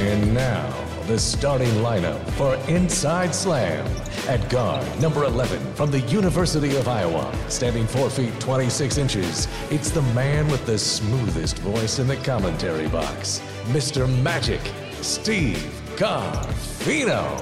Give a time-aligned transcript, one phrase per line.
[0.00, 0.66] And now,
[1.06, 3.86] the starting lineup for Inside Slam.
[4.26, 9.90] At guard, number 11 from the University of Iowa, standing 4 feet 26 inches, it's
[9.90, 14.08] the man with the smoothest voice in the commentary box, Mr.
[14.22, 14.62] Magic,
[15.02, 15.58] Steve
[15.96, 17.38] Carfino.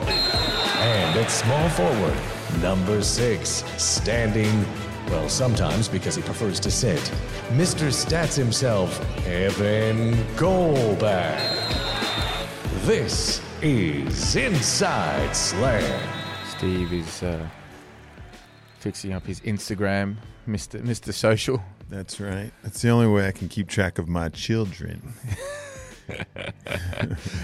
[0.81, 2.19] And at small forward,
[2.61, 3.49] number 6,
[3.81, 4.67] standing,
[5.11, 6.99] well, sometimes because he prefers to sit,
[7.51, 7.93] Mr.
[7.93, 11.58] Stats himself, Evan Goldback.
[12.89, 16.09] This is Inside Slam.
[16.47, 17.47] Steve is uh,
[18.79, 20.17] fixing up his Instagram,
[20.49, 20.81] Mr.
[20.81, 21.13] Mr.
[21.13, 21.63] Social.
[21.91, 22.51] That's right.
[22.63, 25.13] That's the only way I can keep track of my children.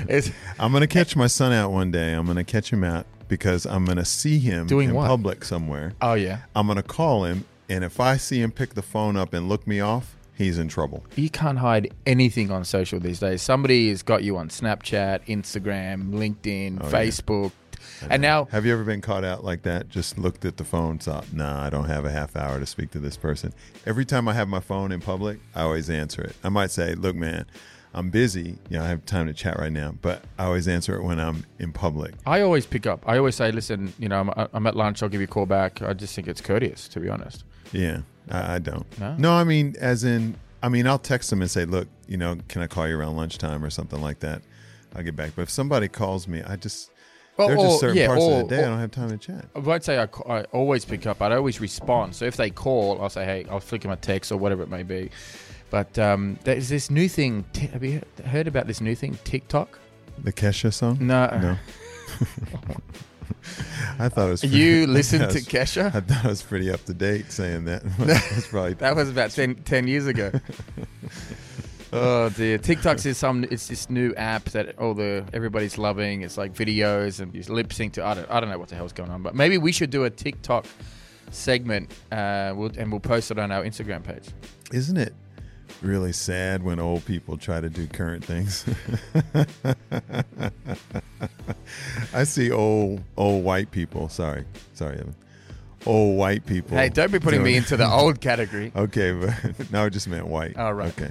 [0.08, 2.14] It's, I'm going to catch my son out one day.
[2.14, 5.08] I'm going to catch him out because I'm going to see him Doing in what?
[5.08, 5.92] public somewhere.
[6.00, 9.18] oh yeah, I'm going to call him, and if I see him pick the phone
[9.18, 11.04] up and look me off, he's in trouble.
[11.16, 13.42] you can't hide anything on social these days.
[13.42, 16.90] Somebody has got you on Snapchat, Instagram, LinkedIn, Oh, yeah.
[16.92, 17.52] Facebook,
[18.08, 19.88] and now Have you ever been caught out like that?
[19.88, 22.90] Just looked at the phone, thought, nah, I don't have a half hour to speak
[22.92, 23.52] to this person.
[23.86, 26.34] Every time I have my phone in public, I always answer it.
[26.42, 27.46] I might say, look, man,
[27.96, 28.58] I'm busy.
[28.68, 31.20] You know, I have time to chat right now, but I always answer it when
[31.20, 32.14] I'm in public.
[32.26, 33.04] I always pick up.
[33.06, 35.02] I always say, listen, you know, I'm, I'm at lunch.
[35.02, 35.80] I'll give you a call back.
[35.80, 37.44] I just think it's courteous, to be honest.
[37.72, 38.86] Yeah, I, I don't.
[39.18, 39.32] No?
[39.32, 42.62] I mean, as in, I mean, I'll text them and say, look, you know, can
[42.62, 44.42] I call you around lunchtime or something like that?
[44.94, 45.32] I'll get back.
[45.36, 46.90] But if somebody calls me, I just,
[47.36, 48.90] Well, there are or- just certain yeah, parts or- of the day I don't have
[48.92, 49.46] time to chat.
[49.54, 51.20] I won't say I, I always pick up.
[51.20, 52.14] I'd always respond.
[52.14, 54.70] So if they call, I'll say, hey, I'll flick them a text or whatever it
[54.70, 55.10] may be.
[55.70, 57.44] But um, there's this new thing.
[57.52, 59.78] Ti- have you heard about this new thing, TikTok?
[60.22, 60.98] The Kesha song?
[61.00, 61.26] No.
[61.40, 61.56] No.
[63.98, 64.44] I thought it was.
[64.44, 65.94] You listen that to Kesha?
[65.94, 67.82] I thought I was pretty up to date saying that.
[67.98, 70.32] That's probably That was about 10, 10 years ago.
[71.92, 73.44] oh dear, TikTok's is some.
[73.44, 76.22] It's this new app that all the everybody's loving.
[76.22, 78.04] It's like videos and you lip sync to.
[78.04, 78.30] I don't.
[78.30, 79.22] I don't know what the hell's going on.
[79.22, 80.66] But maybe we should do a TikTok
[81.30, 81.90] segment.
[82.10, 84.28] Uh, we'll, and we'll post it on our Instagram page.
[84.72, 85.14] Isn't it
[85.82, 88.64] really sad when old people try to do current things?
[92.12, 94.08] I see old old white people.
[94.08, 94.44] Sorry,
[94.74, 95.14] sorry, Evan.
[95.86, 96.76] Old white people.
[96.76, 98.72] Hey, don't be putting me into the old category.
[98.76, 100.54] Okay, but no, I just meant white.
[100.56, 100.88] Oh, right.
[100.88, 101.10] Okay.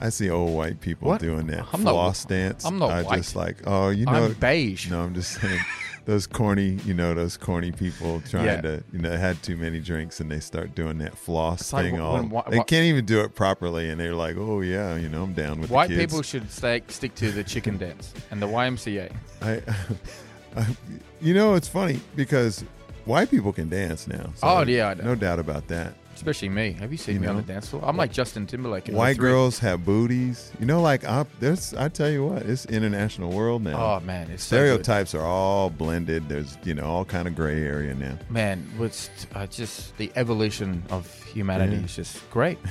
[0.00, 1.20] I see old white people What?
[1.20, 2.64] doing that I'm not- floss dance.
[2.64, 3.16] I'm not I white.
[3.18, 4.90] just like, oh, you know, I'm beige.
[4.90, 5.60] No, I'm just saying
[6.08, 8.60] those corny, you know, those corny people trying Yeah.
[8.62, 12.00] to, you know, had too many drinks and they start doing that floss It's thing.
[12.00, 15.22] all when they can't even do it properly, and they're like, oh yeah, you know,
[15.24, 16.10] I'm down with White the kids.
[16.14, 19.12] people should stay, stick to the chicken dance and the YMCA.
[19.42, 19.60] I,
[20.58, 20.66] I,
[21.20, 22.64] you know, it's funny because
[23.04, 24.32] white people can dance now.
[24.34, 25.04] so Oh, yeah, I know.
[25.04, 25.92] no doubt about that.
[26.18, 26.72] Especially me.
[26.72, 27.80] Have you seen You me on the dance floor?
[27.86, 28.88] I'm like Justin Timberlake.
[28.88, 29.20] White 03.
[29.20, 30.50] girls have booties.
[30.58, 33.80] You know, like I, there's, I tell you what, it's international world now.
[33.80, 34.56] Oh man, it's so.
[34.56, 36.28] Stereotypes are all blended.
[36.28, 38.18] There's, you know, all kind of gray area now.
[38.30, 41.84] Man, was uh, just the evolution of humanity Yeah.
[41.84, 42.58] is just great.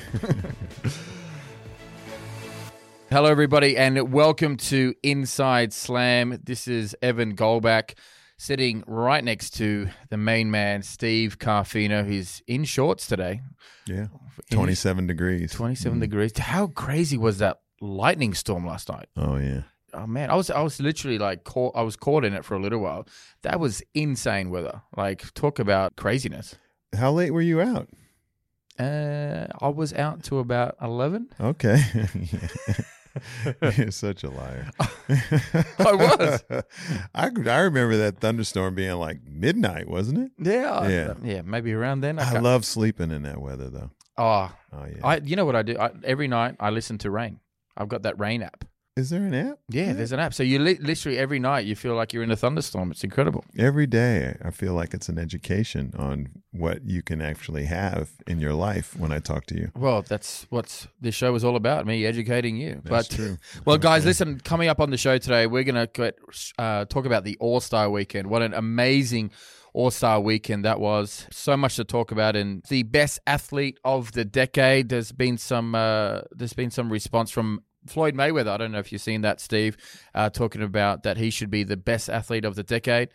[3.10, 6.38] Hello, everybody, and welcome to Inside Slam.
[6.44, 7.94] This is Evan Goldback
[8.38, 12.08] sitting right next to the main man, Steve Carfino.
[12.08, 13.42] He's in shorts today.
[13.88, 14.08] Yeah,
[14.52, 15.52] In 27 degrees.
[15.54, 16.38] 27 degrees.
[16.38, 19.08] How crazy was that lightning storm last night?
[19.16, 19.62] Oh yeah.
[19.94, 22.56] Oh man, I was I was literally like caught I was caught in it for
[22.56, 23.08] a little while.
[23.44, 24.82] That was insane weather.
[24.96, 26.56] Like talk about craziness.
[26.98, 27.88] How late were you out?
[28.78, 31.30] Uh, I was out to about eleven.
[31.40, 31.82] Okay.
[33.78, 34.70] You're such a liar.
[35.10, 36.44] I was.
[37.16, 40.32] I, I remember that thunderstorm being like midnight, wasn't it?
[40.40, 41.14] Yeah, Yeah.
[41.24, 42.20] yeah, maybe around then.
[42.20, 43.92] I can't- love sleeping in that weather, though.
[44.18, 45.06] Oh, Oh yeah.
[45.06, 45.78] I you know what I do?
[45.78, 47.40] I, every night I listen to rain.
[47.76, 48.66] I've got that rain app.
[48.98, 49.60] Is there an app?
[49.70, 50.34] Yeah, there's an app.
[50.34, 52.90] So you li- literally every night you feel like you're in a thunderstorm.
[52.90, 53.46] It's incredible.
[53.56, 58.40] Every day, I feel like it's an education on what you can actually have in
[58.40, 59.72] your life when I talk to you.
[59.76, 61.86] Well, that's what this show is all about.
[61.86, 62.82] Me educating you.
[62.84, 63.38] That's but true.
[63.66, 64.40] Well, guys, listen.
[64.40, 66.14] Coming up on the show today, we're going to
[66.58, 68.28] uh, talk about the All Star Weekend.
[68.32, 69.30] What an amazing
[69.74, 71.28] All Star Weekend that was!
[71.30, 74.90] So much to talk about, and the best athlete of the decade.
[74.90, 75.76] There's been some.
[75.76, 78.50] Uh, there's been some response from Floyd Mayweather.
[78.50, 79.78] I don't know if you've seen that, Steve,
[80.14, 83.10] uh, talking about that he should be the best athlete of the decade.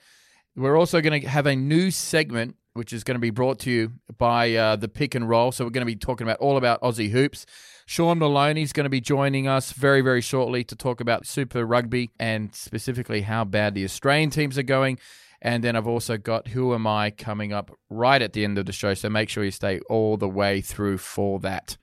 [0.56, 3.70] We're also going to have a new segment, which is going to be brought to
[3.70, 5.52] you by uh, the Pick and Roll.
[5.52, 7.46] So we're going to be talking about all about Aussie hoops.
[7.86, 11.64] Sean Maloney is going to be joining us very, very shortly to talk about Super
[11.64, 14.98] Rugby and specifically how bad the Australian teams are going.
[15.40, 18.66] And then I've also got Who Am I coming up right at the end of
[18.66, 18.94] the show.
[18.94, 21.76] So make sure you stay all the way through for that.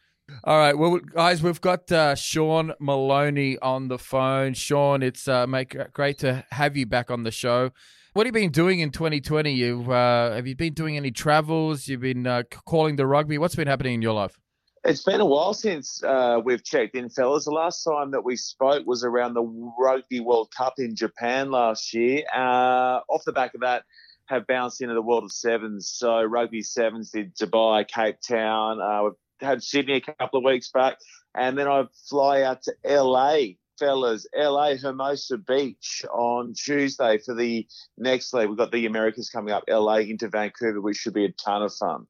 [0.44, 4.54] All right, well, guys, we've got uh, Sean Maloney on the phone.
[4.54, 7.72] Sean, it's uh, mate, great to have you back on the show.
[8.14, 9.52] What have you been doing in 2020?
[9.54, 11.88] You uh, have you been doing any travels?
[11.88, 13.38] You've been uh, calling the rugby.
[13.38, 14.38] What's been happening in your life?
[14.84, 17.46] It's been a while since uh, we've checked in, fellas.
[17.46, 19.44] The last time that we spoke was around the
[19.78, 22.24] Rugby World Cup in Japan last year.
[22.34, 23.84] Uh, off the back of that,
[24.30, 25.90] have bounced into the world of sevens.
[25.90, 28.80] So rugby sevens did Dubai, Cape Town.
[28.80, 30.98] Uh, we've had Sydney a couple of weeks back,
[31.36, 34.28] and then I fly out to LA, fellas.
[34.36, 38.50] LA Hermosa Beach on Tuesday for the next leg.
[38.50, 39.64] We've got the Americas coming up.
[39.70, 42.08] LA into Vancouver, which should be a ton of fun.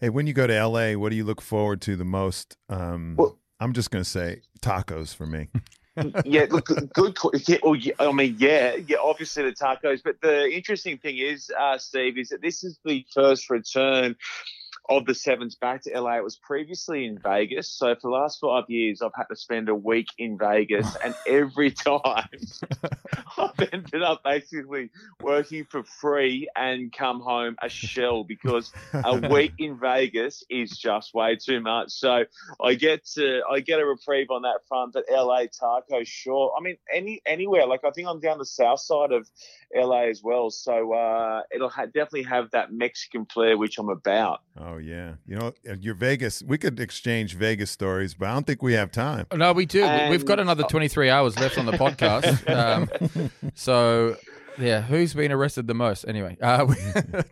[0.00, 2.56] Hey, when you go to LA, what do you look forward to the most?
[2.68, 5.48] Um, well, I'm just going to say tacos for me.
[6.24, 7.18] yeah, look, good.
[7.46, 10.00] Yeah, well, I mean, yeah, yeah, obviously the tacos.
[10.02, 14.16] But the interesting thing is, uh, Steve, is that this is the first return
[14.88, 16.16] of the sevens back to LA.
[16.16, 17.68] It was previously in Vegas.
[17.68, 21.14] So for the last five years, I've had to spend a week in Vegas, and
[21.26, 22.26] every time
[23.38, 24.90] I've ended up basically
[25.20, 31.14] working for free and come home a shell because a week in Vegas is just
[31.14, 31.90] way too much.
[31.92, 32.24] So
[32.60, 34.94] I get to I get a reprieve on that front.
[34.94, 36.52] But LA taco, sure.
[36.58, 37.66] I mean, any anywhere.
[37.66, 39.28] Like I think I'm down the south side of
[39.74, 40.50] LA as well.
[40.50, 44.40] So uh, it'll ha- definitely have that Mexican flair, which I'm about.
[44.58, 46.42] Oh yeah, you know, uh, your Vegas.
[46.42, 49.26] We could exchange Vegas stories, but I don't think we have time.
[49.34, 49.82] No, we do.
[49.82, 52.48] And, We've got another 23 hours left on the podcast.
[52.56, 54.16] um, so
[54.58, 56.04] yeah, who's been arrested the most?
[56.06, 56.74] Anyway, uh, we,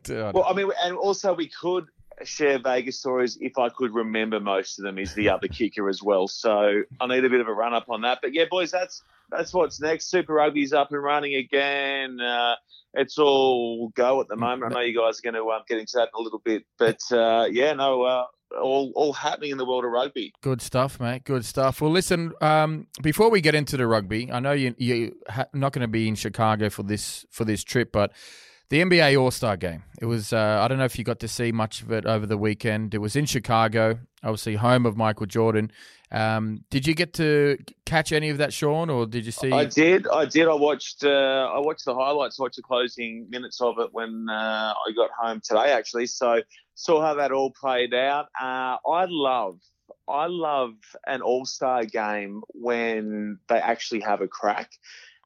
[0.09, 1.87] well, I mean, and also we could
[2.25, 4.99] share Vegas stories if I could remember most of them.
[4.99, 6.29] Is the other kicker as well.
[6.29, 8.19] So I need a bit of a run up on that.
[8.23, 10.11] But yeah, boys, that's that's what's next.
[10.11, 12.21] Super Rugby's up and running again.
[12.21, 12.57] Uh,
[12.95, 14.73] it's all go at the moment.
[14.73, 16.65] I know you guys are going to um, get into that in a little bit,
[16.79, 18.25] but uh, yeah, no, uh,
[18.61, 20.33] all all happening in the world of rugby.
[20.43, 21.25] Good stuff, mate.
[21.25, 21.81] Good stuff.
[21.81, 22.33] Well, listen.
[22.41, 25.89] Um, before we get into the rugby, I know you you ha- not going to
[25.89, 28.13] be in Chicago for this for this trip, but
[28.71, 29.83] the NBA All Star Game.
[30.01, 30.33] It was.
[30.33, 32.95] Uh, I don't know if you got to see much of it over the weekend.
[32.95, 35.71] It was in Chicago, obviously home of Michael Jordan.
[36.13, 39.53] Um, did you get to catch any of that, Sean, or did you see?
[39.53, 40.09] I did.
[40.09, 40.49] I did.
[40.49, 41.05] I watched.
[41.05, 41.09] Uh,
[41.53, 42.39] I watched the highlights.
[42.39, 45.73] Watched the closing minutes of it when uh, I got home today.
[45.73, 46.41] Actually, so
[46.75, 48.27] saw how that all played out.
[48.41, 49.59] Uh, I love.
[50.09, 50.75] I love
[51.07, 54.71] an All Star game when they actually have a crack.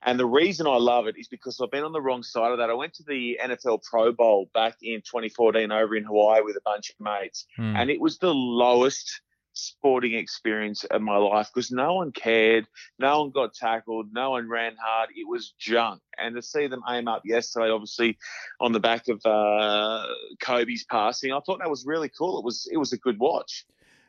[0.05, 2.59] And the reason I love it is because I've been on the wrong side of
[2.59, 2.71] that.
[2.71, 6.63] I went to the NFL Pro Bowl back in 2014 over in Hawaii with a
[6.65, 7.75] bunch of mates, mm.
[7.75, 9.21] and it was the lowest
[9.55, 12.67] sporting experience of my life because no one cared,
[12.99, 15.11] no one got tackled, no one ran hard.
[15.15, 16.03] It was junk.
[16.19, 18.19] And to see them aim up yesterday, obviously
[18.61, 20.07] on the back of uh,
[20.41, 22.39] Kobe's passing, I thought that was really cool.
[22.39, 23.65] It was it was a good watch.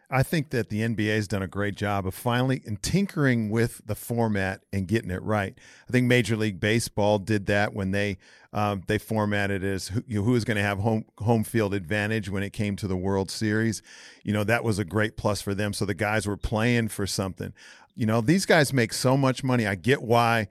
[0.10, 3.96] I think that the NBA has done a great job of finally tinkering with the
[3.96, 5.58] format and getting it right.
[5.88, 8.18] I think Major League Baseball did that when they
[8.54, 12.44] um, they formatted as who, who was going to have home home field advantage when
[12.44, 13.82] it came to the World Series.
[14.24, 15.74] You know that was a great plus for them.
[15.74, 17.54] So the guys were playing for something.
[17.96, 19.66] You know these guys make so much money.
[19.66, 20.48] I get why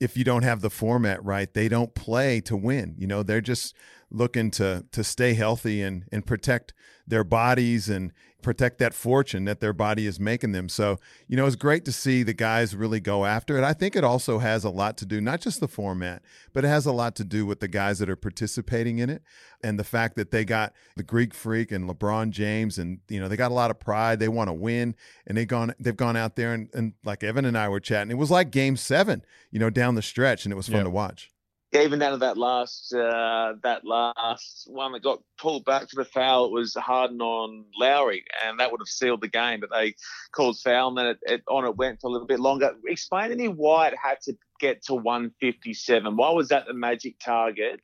[0.00, 2.94] if you don't have the format right, they don't play to win.
[2.98, 3.74] You know they're just
[4.10, 6.74] looking to to stay healthy and and protect
[7.06, 8.12] their bodies and
[8.42, 10.68] protect that fortune that their body is making them.
[10.68, 13.64] So, you know, it's great to see the guys really go after it.
[13.64, 16.22] I think it also has a lot to do, not just the format,
[16.52, 19.22] but it has a lot to do with the guys that are participating in it
[19.62, 23.28] and the fact that they got the Greek freak and LeBron James and, you know,
[23.28, 24.20] they got a lot of pride.
[24.20, 24.94] They want to win
[25.26, 28.12] and they gone, they've gone out there and, and like Evan and I were chatting,
[28.12, 30.90] it was like game seven, you know, down the stretch and it was fun to
[30.90, 31.30] watch
[31.74, 36.08] even down to that last uh, that last one that got pulled back for the
[36.08, 39.60] foul, it was Harden on Lowry, and that would have sealed the game.
[39.60, 39.94] But they
[40.32, 42.72] called foul, and then it, it, on it went for a little bit longer.
[42.86, 46.16] Explain to me why it had to get to 157.
[46.16, 47.80] Why was that the magic target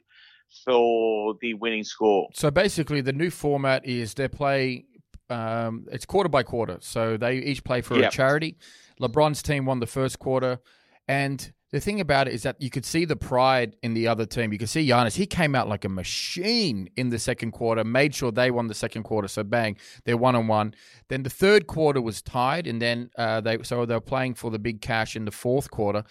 [0.65, 2.29] for the winning score?
[2.33, 4.87] So basically, the new format is they play.
[5.29, 8.13] Um, it's quarter by quarter, so they each play for yep.
[8.13, 8.57] a charity.
[9.01, 10.61] LeBron's team won the first quarter,
[11.07, 14.25] and the thing about it is that you could see the pride in the other
[14.25, 14.53] team.
[14.53, 15.17] You could see Giannis.
[15.17, 18.75] He came out like a machine in the second quarter, made sure they won the
[18.75, 19.27] second quarter.
[19.27, 20.77] So bang, they're one on one.
[21.09, 24.53] Then the third quarter was tied, and then uh, they so they were playing for
[24.53, 26.05] the big cash in the fourth quarter.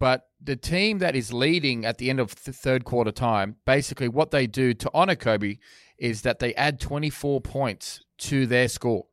[0.00, 4.08] But the team that is leading at the end of the third quarter time, basically
[4.08, 5.58] what they do to honor Kobe
[5.96, 9.06] is that they add 24 points to their score.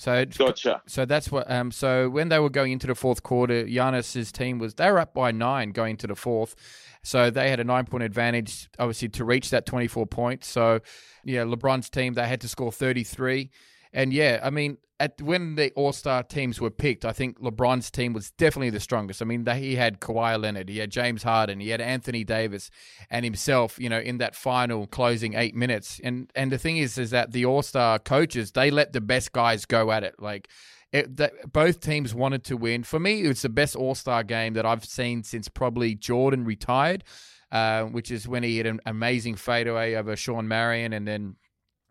[0.00, 0.80] So gotcha.
[0.86, 1.50] So that's what.
[1.50, 1.70] Um.
[1.70, 5.12] So when they were going into the fourth quarter, Giannis's team was they were up
[5.12, 6.56] by nine going into the fourth,
[7.02, 10.48] so they had a nine point advantage, obviously, to reach that twenty four points.
[10.48, 10.80] So
[11.22, 13.50] yeah, LeBron's team they had to score thirty three,
[13.92, 17.90] and yeah, I mean at when the All Star teams were picked, I think LeBron's
[17.90, 19.22] team was definitely the strongest.
[19.22, 22.70] I mean, he had Kawhi Leonard, he had James Harden, he had Anthony Davis,
[23.10, 23.78] and himself.
[23.80, 26.00] You know, in that final closing eight minutes.
[26.04, 29.32] And and the thing is, is that the All Star coaches they let the best
[29.32, 30.16] guys go at it.
[30.18, 30.48] Like
[30.92, 32.82] it, that, both teams wanted to win.
[32.82, 36.44] For me, it was the best All Star game that I've seen since probably Jordan
[36.44, 37.04] retired.
[37.50, 41.34] Uh, which is when he had an amazing fadeaway over Shawn Marion, and then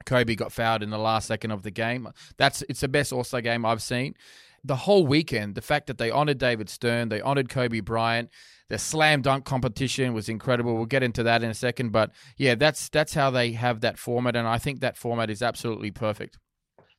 [0.06, 2.10] Kobe got fouled in the last second of the game.
[2.38, 4.16] That's it's the best All Star game I've seen.
[4.64, 8.30] The whole weekend, the fact that they honored David Stern, they honored Kobe Bryant,
[8.68, 10.76] the slam dunk competition was incredible.
[10.76, 13.98] We'll get into that in a second, but yeah, that's that's how they have that
[13.98, 16.38] format, and I think that format is absolutely perfect.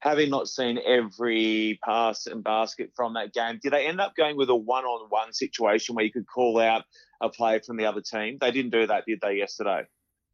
[0.01, 4.35] Having not seen every pass and basket from that game, did they end up going
[4.35, 6.85] with a one-on-one situation where you could call out
[7.21, 8.39] a player from the other team.
[8.41, 9.85] They didn't do that, did they, yesterday?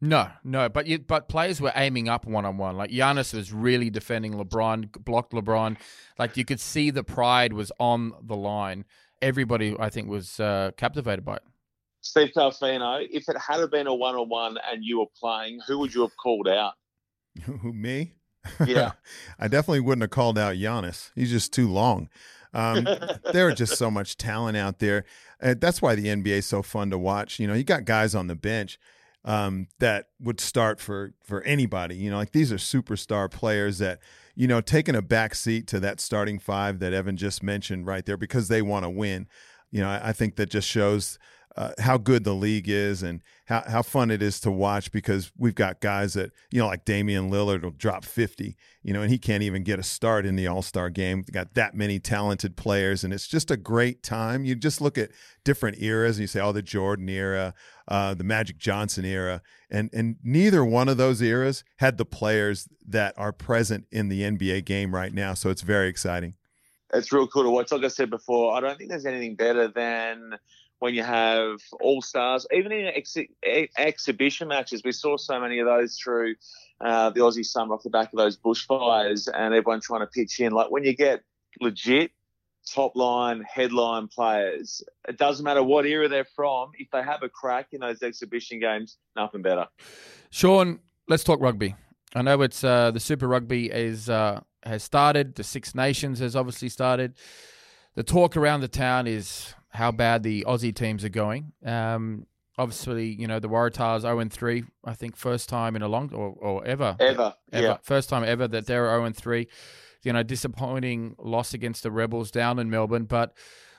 [0.00, 2.76] No, no, but you, but players were aiming up one on one.
[2.76, 5.78] Like Giannis was really defending LeBron, blocked LeBron.
[6.18, 8.84] Like you could see the pride was on the line.
[9.22, 11.42] Everybody, I think, was uh, captivated by it.
[12.02, 15.78] Steve Carfino, if it had been a one on one and you were playing, who
[15.78, 16.74] would you have called out?
[17.44, 18.12] Who me?
[18.64, 18.92] Yeah,
[19.38, 21.10] I definitely wouldn't have called out Giannis.
[21.14, 22.10] He's just too long.
[22.52, 22.86] Um,
[23.32, 25.06] there are just so much talent out there.
[25.42, 27.40] Uh, that's why the NBA is so fun to watch.
[27.40, 28.78] You know, you got guys on the bench
[29.26, 31.96] um, that would start for for anybody.
[31.96, 33.98] You know, like these are superstar players that
[34.34, 38.06] you know taking a back seat to that starting five that Evan just mentioned right
[38.06, 39.26] there because they want to win.
[39.70, 41.18] You know, I, I think that just shows
[41.56, 45.32] uh, how good the league is and how, how fun it is to watch because
[45.38, 49.10] we've got guys that, you know, like Damian Lillard will drop 50, you know, and
[49.10, 51.18] he can't even get a start in the All Star game.
[51.18, 54.44] We've got that many talented players, and it's just a great time.
[54.44, 55.12] You just look at
[55.44, 57.54] different eras and you say, oh, the Jordan era,
[57.88, 62.68] uh, the Magic Johnson era, and, and neither one of those eras had the players
[62.86, 65.32] that are present in the NBA game right now.
[65.32, 66.34] So it's very exciting.
[66.92, 67.72] It's real cool to watch.
[67.72, 70.38] Like I said before, I don't think there's anything better than
[70.78, 73.16] when you have all stars, even in ex-
[73.76, 74.82] exhibition matches.
[74.84, 76.34] We saw so many of those through
[76.80, 80.40] uh, the Aussie summer off the back of those bushfires, and everyone trying to pitch
[80.40, 80.52] in.
[80.52, 81.22] Like when you get
[81.60, 82.10] legit
[82.66, 86.72] top line headline players, it doesn't matter what era they're from.
[86.78, 89.66] If they have a crack in those exhibition games, nothing better.
[90.30, 91.74] Sean, let's talk rugby.
[92.14, 95.34] I know it's uh, the Super Rugby is uh, has started.
[95.34, 97.14] The Six Nations has obviously started.
[97.94, 101.52] The talk around the town is how bad the Aussie teams are going.
[101.64, 102.26] Um,
[102.58, 104.64] obviously, you know the Waratahs 0 and 3.
[104.84, 107.76] I think first time in a long or, or ever, ever, ever, yeah.
[107.82, 109.46] first time ever that they're 0 and 3.
[110.02, 113.04] You know, disappointing loss against the Rebels down in Melbourne.
[113.04, 113.34] But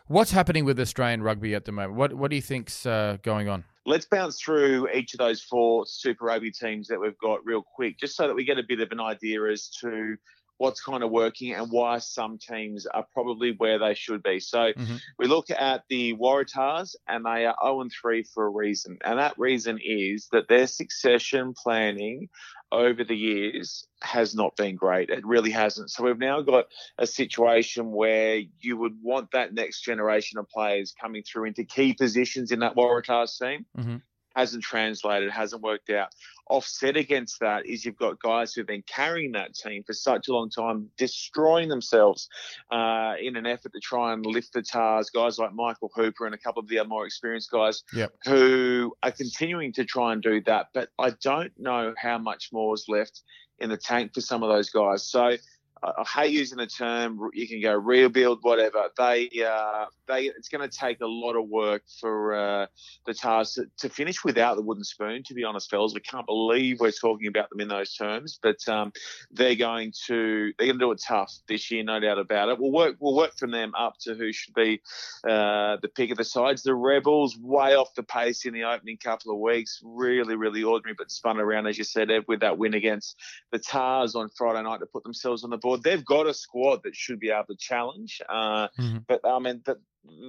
[0.07, 1.95] what's happening with Australian rugby at the moment?
[1.95, 3.63] What What do you think's uh, going on?
[3.85, 7.97] Let's bounce through each of those four Super Rugby teams that we've got real quick,
[7.97, 10.17] just so that we get a bit of an idea as to
[10.57, 14.39] what's kind of working and why some teams are probably where they should be.
[14.39, 14.95] So mm-hmm.
[15.19, 18.97] we look at the Waratahs and they are 0 3 for a reason.
[19.03, 22.29] And that reason is that their succession planning
[22.71, 25.09] over the years has not been great.
[25.09, 25.91] It really hasn't.
[25.91, 26.65] So we've now got
[26.97, 31.93] a situation where you would want that next generation of players coming through into key
[31.93, 33.65] positions in that Waratahs team.
[33.77, 33.97] Mm-hmm
[34.37, 36.09] hasn't translated, hasn't worked out.
[36.49, 40.33] Offset against that is you've got guys who've been carrying that team for such a
[40.33, 42.29] long time, destroying themselves
[42.71, 45.09] uh, in an effort to try and lift the Tahs.
[45.09, 48.13] Guys like Michael Hooper and a couple of the other more experienced guys yep.
[48.23, 50.67] who are continuing to try and do that.
[50.73, 53.23] But I don't know how much more is left
[53.59, 55.09] in the tank for some of those guys.
[55.09, 55.35] So
[55.83, 57.19] I hate using the term.
[57.33, 58.89] You can go rebuild, whatever.
[58.97, 62.67] They, uh, they, it's going to take a lot of work for uh,
[63.05, 65.23] the Tahs to, to, finish without the wooden spoon.
[65.23, 68.39] To be honest, fellas, we can't believe we're talking about them in those terms.
[68.41, 68.91] But um,
[69.31, 72.59] they're going to, they're going to do it tough this year, no doubt about it.
[72.59, 74.81] We'll work, we'll work from them up to who should be
[75.27, 76.63] uh, the pick of the sides.
[76.63, 79.81] The Rebels, way off the pace in the opening couple of weeks.
[79.83, 83.17] Really, really ordinary, but spun around as you said, Ev, with that win against
[83.51, 85.66] the Tahs on Friday night to put themselves on the board.
[85.75, 88.21] They've got a squad that should be able to challenge.
[88.29, 88.97] Uh, mm-hmm.
[89.07, 89.77] But I mean, the,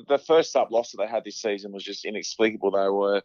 [0.09, 2.73] the first up loss that they had this season was just inexplicable.
[2.73, 3.23] They were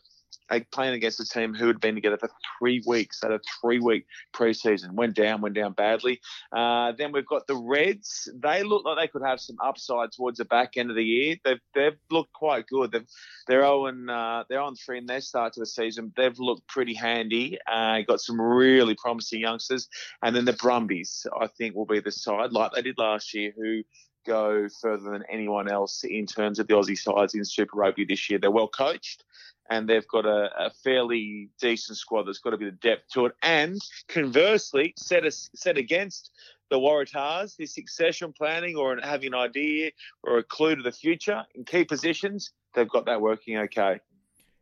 [0.71, 3.19] playing against a team who had been together for three weeks.
[3.21, 4.91] Had a three week preseason.
[4.91, 6.19] Went down, went down badly.
[6.51, 8.29] Uh, then we've got the Reds.
[8.35, 11.35] They look like they could have some upside towards the back end of the year.
[11.43, 12.91] They've they've looked quite good.
[12.91, 13.07] They've,
[13.47, 16.13] they're 0 and uh, they're on three in their start to the season.
[16.15, 17.57] They've looked pretty handy.
[17.71, 19.87] Uh, got some really promising youngsters.
[20.21, 23.51] And then the Brumbies, I think, will be the side like they did last year,
[23.55, 23.83] who
[24.25, 28.29] go further than anyone else in terms of the Aussie sides in Super Rugby this
[28.29, 28.39] year.
[28.39, 29.23] They're well coached
[29.69, 33.27] and they've got a, a, fairly decent squad that's got a bit of depth to
[33.27, 33.33] it.
[33.41, 36.31] And conversely, set, a, set against
[36.69, 39.91] the Waratahs, this succession planning or having an idea
[40.23, 43.99] or a clue to the future in key positions, they've got that working okay.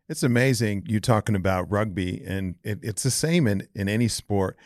[0.09, 4.57] It's amazing you're talking about rugby, and it, it's the same in, in any sport.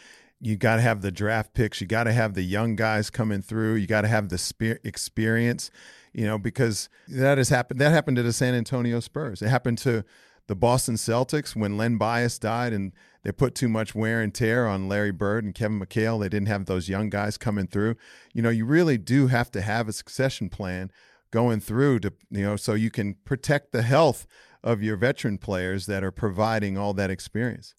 [0.46, 1.82] You got to have the draft picks.
[1.82, 3.76] You got to have the young guys coming through.
[3.76, 5.72] You got to have the spe- experience,
[6.14, 7.82] you know, because that has happened.
[7.82, 9.42] That happened to the San Antonio Spurs.
[9.42, 10.06] It happened to
[10.46, 12.92] the Boston Celtics when Len Bias died, and
[13.24, 16.22] they put too much wear and tear on Larry Bird and Kevin McHale.
[16.22, 17.96] They didn't have those young guys coming through.
[18.32, 20.92] You know, you really do have to have a succession plan
[21.32, 24.28] going through to you know so you can protect the health
[24.64, 27.74] of your veteran players that are providing all that experience.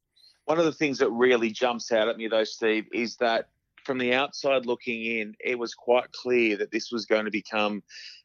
[0.47, 3.49] One of the things that really jumps out at me though, Steve, is that
[3.85, 7.83] from the outside looking in, it was quite clear that this was going to become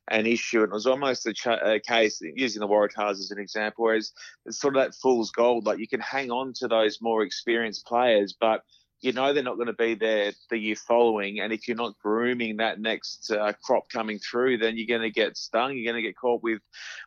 [0.07, 0.63] an issue.
[0.63, 4.13] And it was almost a, ch- a case, using the Waratahs as an example, whereas
[4.45, 5.65] it's sort of that fool's gold.
[5.65, 8.63] Like you can hang on to those more experienced players, but
[9.01, 11.39] you know they're not going to be there the year following.
[11.39, 15.13] And if you're not grooming that next uh, crop coming through, then you're going to
[15.13, 15.75] get stung.
[15.75, 16.61] You're going to get caught with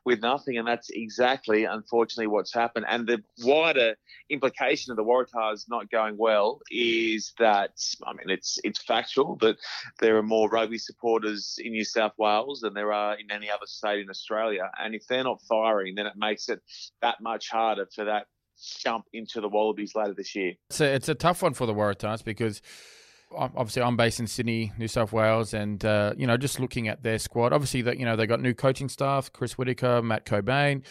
[0.05, 0.59] with nothing.
[0.59, 2.87] And that's exactly, unfortunately, what's happened.
[2.89, 3.95] And the wider
[4.29, 7.73] implication of the Waratahs not going well is that
[8.05, 9.57] I mean it's it's factual that
[10.01, 13.67] there are more rugby supporters in New South Wales than there are in any other
[13.67, 14.71] state in Australia.
[14.79, 16.61] And if they're not firing, then it makes it
[17.03, 18.27] that much harder for that
[18.65, 20.55] jump into the Wallabies later this year.
[20.81, 22.63] A, it's a tough one for the Waratahs because
[23.35, 27.03] obviously I'm based in Sydney, New South Wales, and uh, you know just looking at
[27.03, 30.85] their squad, obviously that you know they got new coaching staff, Chris Whittaker, Matt Cobain,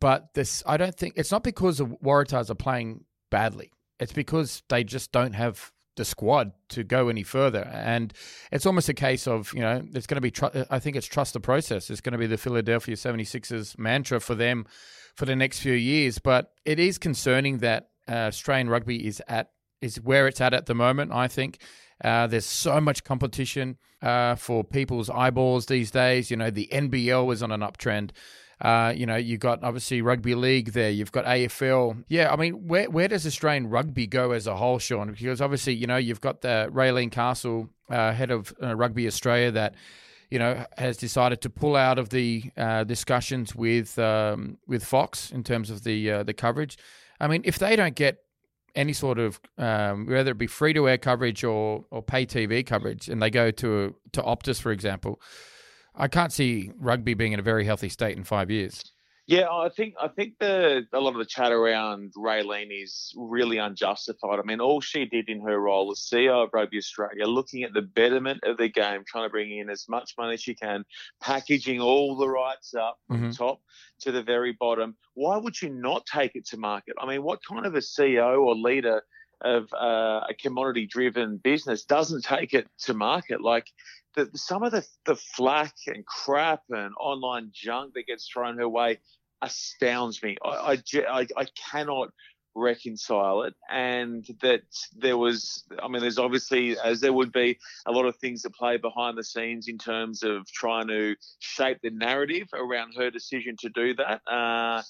[0.00, 3.72] but this I don't think it's not because the Waratahs are playing badly.
[3.98, 7.68] It's because they just don't have the squad to go any further.
[7.72, 8.14] And
[8.50, 11.06] it's almost a case of, you know, it's going to be, tr- I think it's
[11.06, 11.90] trust the process.
[11.90, 14.66] It's going to be the Philadelphia 76ers mantra for them
[15.20, 16.18] for the next few years.
[16.18, 19.50] But it is concerning that uh, Australian rugby is at
[19.82, 21.12] is where it's at at the moment.
[21.12, 21.58] I think
[22.02, 26.30] uh, there's so much competition uh, for people's eyeballs these days.
[26.30, 28.12] You know, the NBL is on an uptrend.
[28.62, 30.90] Uh, you know, you've got obviously rugby league there.
[30.90, 32.02] You've got AFL.
[32.08, 35.12] Yeah, I mean, where where does Australian rugby go as a whole, Sean?
[35.12, 39.50] Because obviously, you know, you've got the Raelene Castle, uh, head of uh, Rugby Australia,
[39.50, 39.74] that
[40.30, 45.30] you know, has decided to pull out of the uh, discussions with um, with Fox
[45.30, 46.78] in terms of the uh, the coverage.
[47.20, 48.18] I mean, if they don't get
[48.76, 52.64] any sort of um, whether it be free to air coverage or or pay TV
[52.64, 55.20] coverage, and they go to to Optus, for example,
[55.94, 58.92] I can't see rugby being in a very healthy state in five years.
[59.30, 63.58] Yeah, I think I think the a lot of the chat around Raelene is really
[63.58, 64.40] unjustified.
[64.40, 67.72] I mean, all she did in her role as CEO of Rugby Australia, looking at
[67.72, 70.84] the betterment of the game, trying to bring in as much money as she can,
[71.22, 73.30] packaging all the rights up from mm-hmm.
[73.30, 73.60] top
[74.00, 74.96] to the very bottom.
[75.14, 76.96] Why would you not take it to market?
[77.00, 79.00] I mean, what kind of a CEO or leader
[79.42, 83.40] of uh, a commodity-driven business doesn't take it to market?
[83.40, 83.68] Like
[84.16, 88.68] the, some of the, the flack and crap and online junk that gets thrown her
[88.68, 88.98] way
[89.42, 90.36] astounds me.
[90.44, 92.10] I, I, I cannot
[92.54, 94.62] reconcile it and that
[94.96, 98.52] there was i mean there's obviously as there would be a lot of things that
[98.54, 103.54] play behind the scenes in terms of trying to shape the narrative around her decision
[103.58, 104.82] to do that uh,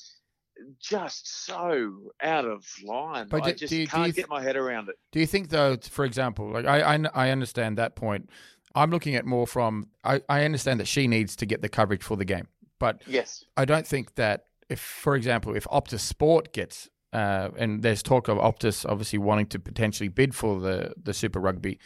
[0.78, 3.26] just so out of line.
[3.28, 4.96] But i just you, can't th- get my head around it.
[5.12, 8.30] Do you think though for example like i i, I understand that point.
[8.74, 12.02] I'm looking at more from I, I understand that she needs to get the coverage
[12.02, 12.46] for the game
[12.80, 17.82] but yes, I don't think that if, for example, if Optus Sport gets uh, and
[17.82, 21.78] there's talk of Optus obviously wanting to potentially bid for the the Super Rugby.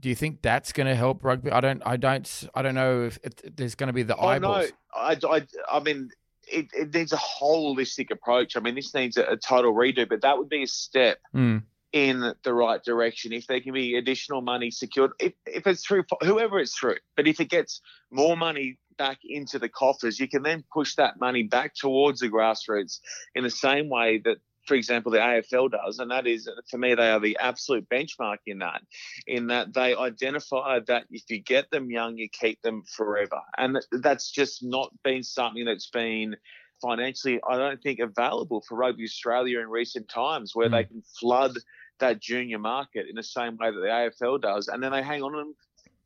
[0.00, 1.50] Do you think that's going to help rugby?
[1.50, 1.82] I don't.
[1.84, 2.48] I don't.
[2.54, 4.70] I don't know if it, there's going to be the oh, eyeballs.
[4.94, 6.10] No, I, I, I mean,
[6.46, 8.56] it, it, needs a holistic approach.
[8.56, 11.62] I mean, this needs a, a total redo, but that would be a step mm.
[11.92, 15.12] in the right direction if there can be additional money secured.
[15.18, 17.80] If, if it's through whoever it's through, but if it gets
[18.12, 22.28] more money back into the coffers, you can then push that money back towards the
[22.28, 22.98] grassroots
[23.34, 26.94] in the same way that for example, the AFL does, and that is, for me,
[26.94, 28.82] they are the absolute benchmark in that,
[29.26, 33.78] in that they identify that if you get them young, you keep them forever, and
[33.90, 36.36] that's just not been something that's been
[36.82, 40.72] financially, I don't think, available for Rugby Australia in recent times, where mm.
[40.72, 41.56] they can flood
[41.98, 45.22] that junior market in the same way that the AFL does, and then they hang
[45.22, 45.54] on to them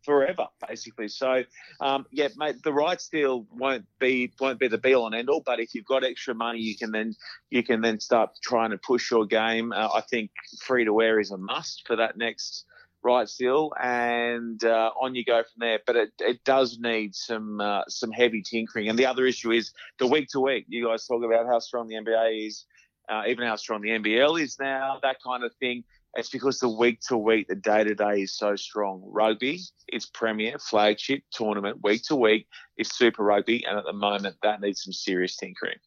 [0.04, 1.08] forever, basically.
[1.08, 1.44] So,
[1.80, 5.28] um, yeah, mate, the rights deal won't be won't be the be all and end
[5.28, 5.42] all.
[5.44, 7.14] But if you've got extra money, you can then
[7.50, 9.72] you can then start trying to push your game.
[9.72, 12.64] Uh, I think free to wear is a must for that next
[13.02, 15.80] rights deal, and uh, on you go from there.
[15.86, 18.88] But it, it does need some uh, some heavy tinkering.
[18.88, 20.66] And the other issue is the week to week.
[20.68, 22.64] You guys talk about how strong the NBA is.
[23.08, 25.82] Uh, even how strong the NBL is now, that kind of thing
[26.14, 29.02] It's because the week to week, the day to day is so strong.
[29.04, 32.46] Rugby, it's premier, flagship tournament, week to week
[32.76, 35.78] is Super Rugby, and at the moment, that needs some serious tinkering.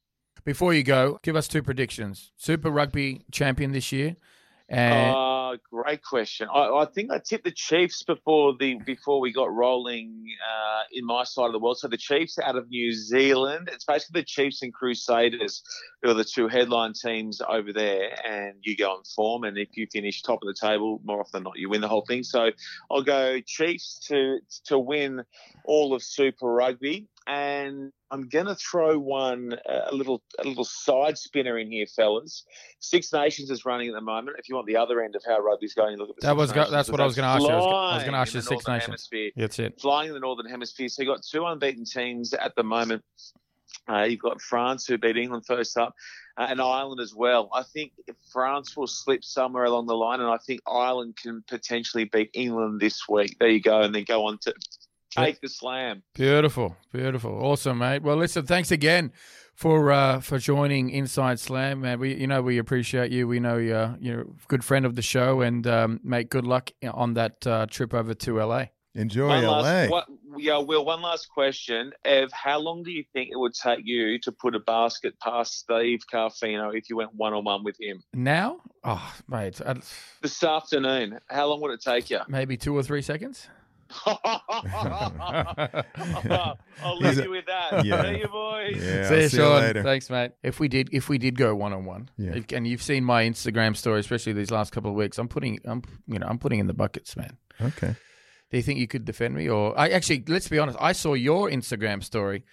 [0.43, 2.31] Before you go, give us two predictions.
[2.38, 4.15] Super Rugby champion this year,
[4.67, 6.47] and Uh, great question.
[6.53, 11.05] I, I think I tipped the Chiefs before the before we got rolling uh, in
[11.05, 11.77] my side of the world.
[11.77, 13.69] So the Chiefs out of New Zealand.
[13.71, 15.63] It's basically the Chiefs and Crusaders
[16.01, 19.43] who are the two headline teams over there, and you go on form.
[19.43, 21.88] And if you finish top of the table, more often than not, you win the
[21.88, 22.23] whole thing.
[22.23, 22.51] So
[22.91, 25.23] I'll go Chiefs to to win
[25.65, 30.63] all of Super Rugby, and I'm going to throw one uh, a little a little
[30.63, 32.45] side spinner in here, fellas.
[32.79, 34.38] Six Nations is running at the moment.
[34.39, 36.52] If you want the other end of how rugby's going, look at the That was
[36.52, 37.48] go- that's what I was gonna ask you.
[37.50, 38.86] I was go- I was flying gonna ask you the Six Nations.
[38.88, 39.82] Hemisphere that's it.
[39.82, 40.89] flying in the Northern Hemisphere.
[40.89, 43.04] So you've got two unbeaten teams at the moment.
[43.88, 45.93] Uh, you've got France, who beat England first up,
[46.38, 47.50] uh, and Ireland as well.
[47.54, 47.91] I think
[48.32, 52.80] France will slip somewhere along the line, and I think Ireland can potentially beat England
[52.80, 53.38] this week.
[53.39, 54.54] There you go, and then go on to
[55.12, 56.02] take the slam.
[56.15, 58.02] Beautiful, beautiful, awesome, mate.
[58.02, 59.12] Well, listen, thanks again
[59.55, 61.99] for uh, for joining Inside Slam, man.
[61.99, 63.27] We you know we appreciate you.
[63.27, 66.71] We know you're you're a good friend of the show, and um, mate, good luck
[66.91, 68.65] on that uh, trip over to LA.
[68.93, 69.61] Enjoy One LA.
[69.61, 70.05] last, what,
[70.37, 70.85] yeah, Will.
[70.85, 74.55] One last question: Ev, how long do you think it would take you to put
[74.55, 79.13] a basket past Steve Carfino if you went one on one with him Now, oh,
[79.27, 79.75] mate, uh,
[80.21, 81.19] this afternoon?
[81.29, 82.19] How long would it take you?
[82.27, 83.47] maybe two or three seconds.
[84.06, 84.98] I'll
[87.00, 87.86] leave a- you with that.
[87.86, 88.02] Yeah.
[88.04, 88.76] See you, boys.
[88.78, 89.62] Yeah, see you, see you Sean.
[89.62, 89.84] later.
[89.84, 90.32] Thanks, mate.
[90.43, 92.39] If we did, if we did go one on one, Yeah.
[92.54, 95.82] and you've seen my Instagram story, especially these last couple of weeks, I'm putting, I'm,
[96.08, 97.38] you know, I'm putting in the buckets, man.
[97.62, 97.95] Okay.
[98.52, 99.50] Do you think you could defend me?
[99.50, 102.43] Or I actually, let's be honest, I saw your Instagram story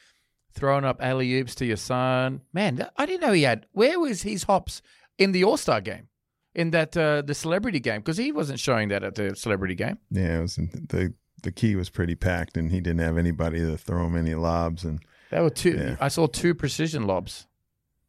[0.55, 2.43] throwing up alley oops to your son.
[2.53, 3.67] Man, that- I didn't know he had.
[3.73, 4.83] Where was his hops
[5.19, 6.09] in the All Star game?
[6.55, 9.97] In that uh, the celebrity game because he wasn't showing that at the celebrity game.
[10.11, 13.59] Yeah, it was in the the key was pretty packed, and he didn't have anybody
[13.61, 14.85] to throw him any lobs.
[14.85, 15.01] And
[15.31, 15.77] There were two.
[15.77, 15.97] Yeah.
[16.01, 17.47] I saw two precision lobs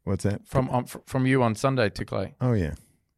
[0.04, 0.46] what's that?
[0.46, 2.36] from um, from you on Sunday to Clay.
[2.42, 2.76] Oh yeah,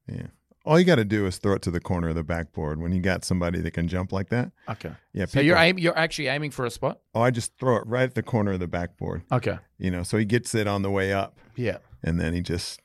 [0.08, 0.28] yeah.
[0.65, 2.91] All you got to do is throw it to the corner of the backboard when
[2.91, 4.51] you got somebody that can jump like that.
[4.67, 5.25] Okay, Yeah.
[5.25, 7.01] so you're aim, you're actually aiming for a spot.
[7.13, 9.21] oh, I just throw it right at the corner of the backboard.
[9.32, 11.78] Okay, You know, so he gets it on the way up, yeah.
[12.01, 12.80] and then he just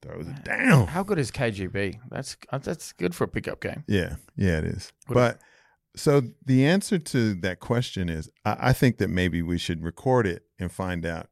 [0.00, 0.86] throws it down.
[0.86, 1.98] How good is KGB?
[2.10, 3.84] That's uh, that's good for a pickup game.
[3.86, 4.90] Yeah, yeah, it is.
[5.06, 5.38] What but
[5.96, 10.26] so the answer to that question is, I, I think that maybe we should record
[10.26, 11.28] it and find out,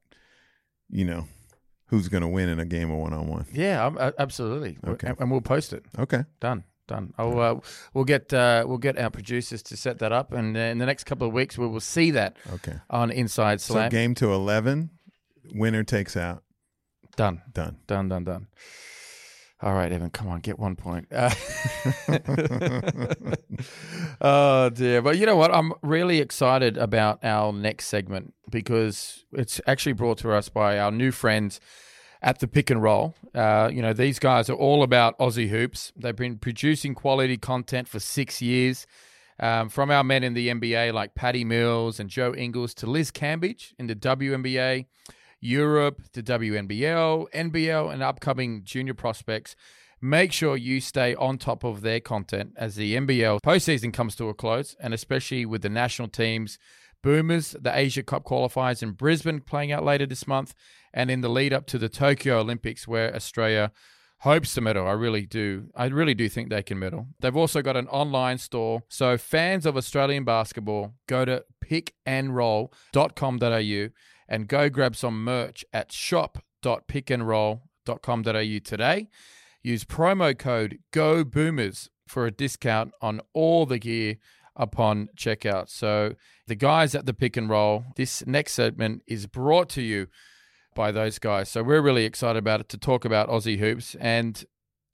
[0.89, 1.27] you know,
[1.87, 3.45] who's going to win in a game of one on one.
[3.53, 4.77] Yeah, um, uh, absolutely.
[4.85, 5.07] Okay.
[5.07, 5.85] and, and we'll post it.
[5.99, 6.23] Okay.
[6.39, 6.63] Done.
[6.87, 7.13] Done.
[7.17, 7.59] Oh, uh,
[7.93, 10.85] we'll get uh, we'll get our producers to set that up, and uh, in the
[10.85, 12.75] next couple of weeks we will see that Okay.
[12.89, 13.89] on Inside So Slam.
[13.89, 14.89] game to eleven,
[15.53, 16.43] winner takes out.
[17.15, 17.41] done.
[17.53, 17.77] Done.
[17.87, 18.09] Done.
[18.09, 18.23] Done.
[18.25, 18.47] Done.
[19.63, 20.09] All right, Evan.
[20.09, 21.07] Come on, get one point.
[21.09, 21.33] Uh,
[24.19, 25.55] oh dear, but you know what?
[25.55, 30.91] I'm really excited about our next segment because it's actually brought to us by our
[30.91, 31.61] new friends
[32.21, 33.15] at the Pick and Roll.
[33.33, 35.93] Uh, you know, these guys are all about Aussie hoops.
[35.95, 38.85] They've been producing quality content for six years.
[39.39, 43.11] Um, from our men in the NBA like Patty Mills and Joe Ingles to Liz
[43.11, 44.87] Cambage in the WNBA,
[45.43, 49.57] Europe, the WNBL, NBL, and upcoming junior prospects.
[50.01, 54.29] Make sure you stay on top of their content as the NBL postseason comes to
[54.29, 56.57] a close, and especially with the national teams,
[57.01, 60.53] Boomers, the Asia Cup qualifiers in Brisbane playing out later this month,
[60.93, 63.73] and in the lead up to the Tokyo Olympics, where Australia
[64.19, 64.87] hopes to medal.
[64.87, 65.67] I really do.
[65.75, 67.07] I really do think they can medal.
[67.19, 68.83] They've also got an online store.
[68.87, 73.89] So fans of Australian basketball, go to pickandroll.com.au
[74.27, 79.09] and go grab some merch at shop.pickandroll.com.au today.
[79.61, 84.17] Use promo code GOBOOMERS for a discount on all the gear
[84.55, 85.69] upon checkout.
[85.69, 86.15] So
[86.47, 90.07] the guys at the pick and roll, this next segment is brought to you
[90.75, 91.49] by those guys.
[91.49, 94.43] So we're really excited about it to talk about Aussie hoops and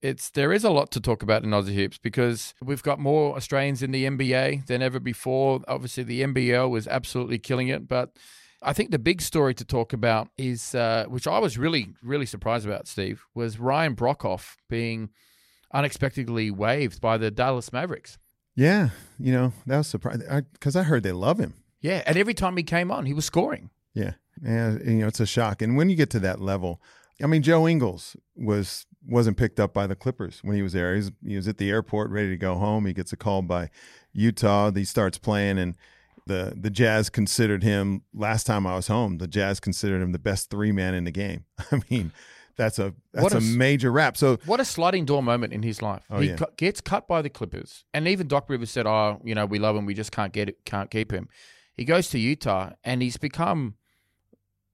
[0.02, 3.36] it's there is a lot to talk about in Aussie hoops because we've got more
[3.36, 5.62] Australians in the NBA than ever before.
[5.68, 8.15] Obviously, the NBL was absolutely killing it, but
[8.62, 12.26] I think the big story to talk about is, uh, which I was really, really
[12.26, 15.10] surprised about, Steve, was Ryan Broekhoff being
[15.74, 18.17] unexpectedly waived by the Dallas Mavericks.
[18.56, 21.54] Yeah, you know that was surprising because I, heard they love him.
[21.80, 23.69] Yeah, and every time he came on, he was scoring.
[23.93, 25.62] Yeah, yeah, you know it's a shock.
[25.62, 26.82] And when you get to that level,
[27.24, 30.91] I mean, Joe Ingles was wasn't picked up by the Clippers when he was there.
[30.93, 32.86] He was, he was at the airport ready to go home.
[32.86, 33.69] He gets a call by
[34.12, 34.72] Utah.
[34.72, 35.76] He starts playing, and
[36.30, 39.18] the the Jazz considered him last time I was home.
[39.18, 41.44] The Jazz considered him the best three man in the game.
[41.72, 42.13] I mean,
[42.56, 44.15] that's a that's a a major wrap.
[44.15, 46.04] So What a sliding door moment in his life.
[46.10, 46.38] Oh, he yeah.
[46.38, 49.60] cu- gets cut by the Clippers, and even Doc Rivers said, "Oh, you know, we
[49.60, 49.86] love him.
[49.86, 51.28] We just can't get it, can't keep him."
[51.76, 53.76] He goes to Utah, and he's become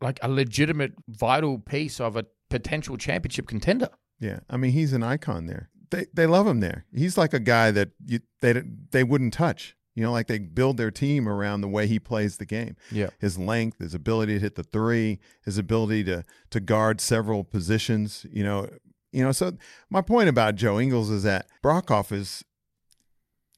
[0.01, 3.89] like a legitimate, vital piece of a potential championship contender.
[4.19, 5.69] yeah, I mean he's an icon there.
[5.91, 6.85] They they love him there.
[6.93, 9.75] He's like a guy that you, they they wouldn't touch.
[9.95, 12.75] You know, like they build their team around the way he plays the game.
[12.91, 13.09] Yeah.
[13.19, 18.25] His length, his ability to hit the three, his ability to to guard several positions.
[18.29, 18.69] You know,
[19.13, 19.31] you know.
[19.31, 19.53] So
[19.89, 22.43] my point about Joe Ingles is that Broekhoff is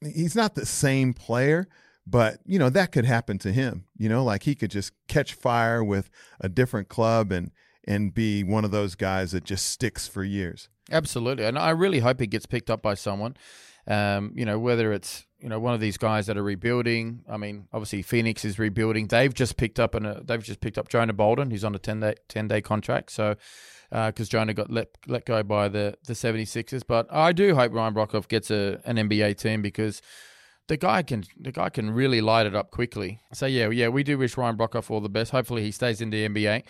[0.00, 1.66] he's not the same player,
[2.06, 3.86] but you know that could happen to him.
[3.96, 6.08] You know, like he could just catch fire with
[6.40, 7.50] a different club and
[7.84, 10.68] and be one of those guys that just sticks for years.
[10.90, 13.36] Absolutely, and I really hope he gets picked up by someone.
[13.88, 17.22] Um, you know, whether it's you know one of these guys that are rebuilding.
[17.28, 19.06] I mean, obviously Phoenix is rebuilding.
[19.06, 22.00] They've just picked up and they've just picked up Jonah Bolden, who's on a ten
[22.00, 23.12] day ten day contract.
[23.12, 23.36] So.
[23.90, 27.94] Because Jonah got let let go by the the 76ers, but I do hope Ryan
[27.94, 30.02] Broekhoff gets a an NBA team because
[30.68, 33.20] the guy can the guy can really light it up quickly.
[33.32, 35.32] So yeah, yeah, we do wish Ryan Broekhoff all the best.
[35.32, 36.62] Hopefully he stays in the NBA.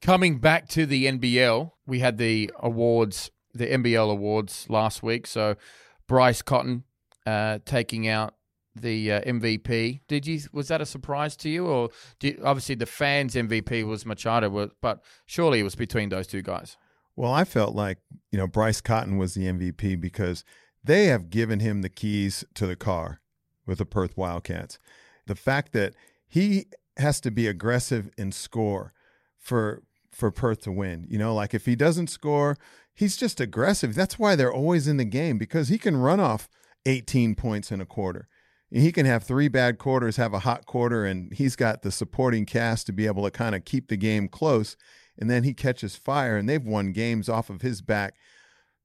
[0.00, 5.26] Coming back to the NBL, we had the awards, the NBL awards last week.
[5.26, 5.56] So
[6.06, 6.84] Bryce Cotton
[7.26, 8.34] uh, taking out
[8.74, 10.00] the uh, MVP.
[10.08, 10.40] Did you?
[10.52, 15.02] Was that a surprise to you, or did, obviously the fans' MVP was Machado, but
[15.26, 16.76] surely it was between those two guys.
[17.14, 17.98] Well, I felt like,
[18.30, 20.44] you know, Bryce Cotton was the MVP because
[20.82, 23.20] they have given him the keys to the car
[23.66, 24.78] with the Perth Wildcats.
[25.26, 25.94] The fact that
[26.26, 28.92] he has to be aggressive and score
[29.38, 31.06] for for Perth to win.
[31.08, 32.56] You know, like if he doesn't score,
[32.94, 33.94] he's just aggressive.
[33.94, 36.48] That's why they're always in the game because he can run off
[36.86, 38.28] 18 points in a quarter.
[38.70, 42.46] He can have three bad quarters, have a hot quarter, and he's got the supporting
[42.46, 44.76] cast to be able to kind of keep the game close.
[45.18, 48.14] And then he catches fire, and they've won games off of his back,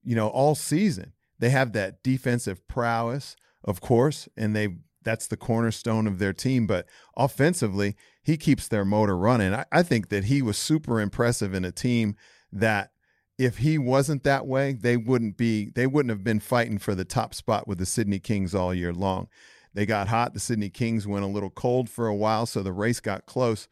[0.04, 1.14] you know, all season.
[1.40, 6.68] They have that defensive prowess, of course, and they that's the cornerstone of their team.
[6.68, 9.54] But offensively, he keeps their motor running.
[9.54, 12.18] I, I think that he was super impressive in a team
[12.52, 12.92] that
[13.38, 17.06] if he wasn't that way, they wouldn't be they wouldn't have been fighting for the
[17.06, 19.28] top spot with the Sydney Kings all year long.
[19.74, 20.34] They got hot.
[20.34, 23.68] The Sydney Kings went a little cold for a while, so the race got close.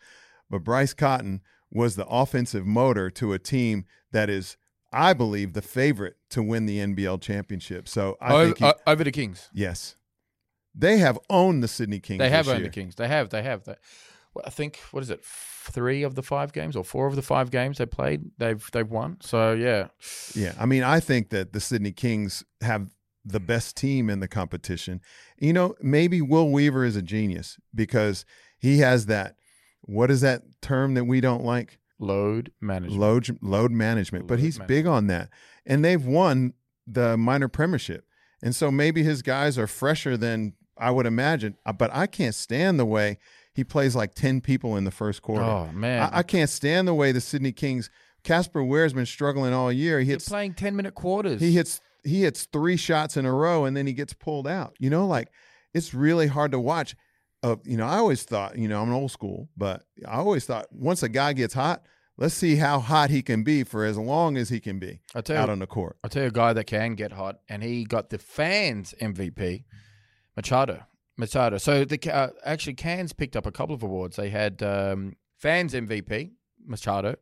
[0.49, 4.55] But Bryce Cotton was the offensive motor to a team that is,
[4.93, 7.87] I believe, the favorite to win the NBL championship.
[7.87, 9.49] So I over, think, he, uh, over the Kings.
[9.51, 9.95] yes,
[10.75, 12.19] they have owned the Sydney Kings.
[12.19, 12.67] They have owned year.
[12.67, 12.95] the Kings.
[12.95, 13.29] They have.
[13.29, 13.63] They have.
[13.63, 13.79] They, well,
[14.43, 15.23] I think what is it?
[15.23, 18.89] Three of the five games, or four of the five games they played, they've they've
[18.89, 19.17] won.
[19.21, 19.87] So yeah,
[20.33, 22.89] Yeah, I mean, I think that the Sydney Kings have
[23.23, 25.01] the best team in the competition.
[25.39, 28.25] You know, maybe Will Weaver is a genius because
[28.57, 29.35] he has that.
[29.81, 31.79] What is that term that we don't like?
[31.99, 32.99] load management.
[32.99, 34.27] Load load management.
[34.27, 35.29] But Load he's big on that,
[35.65, 36.53] and they've won
[36.85, 38.05] the minor premiership,
[38.41, 41.57] and so maybe his guys are fresher than I would imagine.
[41.65, 43.17] Uh, But I can't stand the way
[43.55, 45.43] he plays like ten people in the first quarter.
[45.43, 47.89] Oh man, I, I can't stand the way the Sydney Kings.
[48.23, 49.99] Casper Ware's been struggling all year.
[49.99, 51.39] He They're playing ten minute quarters.
[51.41, 54.75] he hits he hits three shots in a row and then he gets pulled out.
[54.79, 55.29] You know, like
[55.73, 56.95] it's really hard to watch.
[57.43, 60.45] Uh, you know, I always thought, you know, I'm an old school, but I always
[60.45, 61.83] thought once a guy gets hot,
[62.17, 65.21] let's see how hot he can be for as long as he can be I
[65.21, 65.97] tell out you, on the court.
[66.03, 69.65] I'll tell you a guy that can get hot, and he got the fans MVP,
[70.35, 70.83] Machado.
[71.17, 71.57] Machado.
[71.57, 74.15] So the uh, actually Cairns picked up a couple of awards.
[74.17, 76.31] They had um, fans MVP,
[76.65, 77.15] Machado,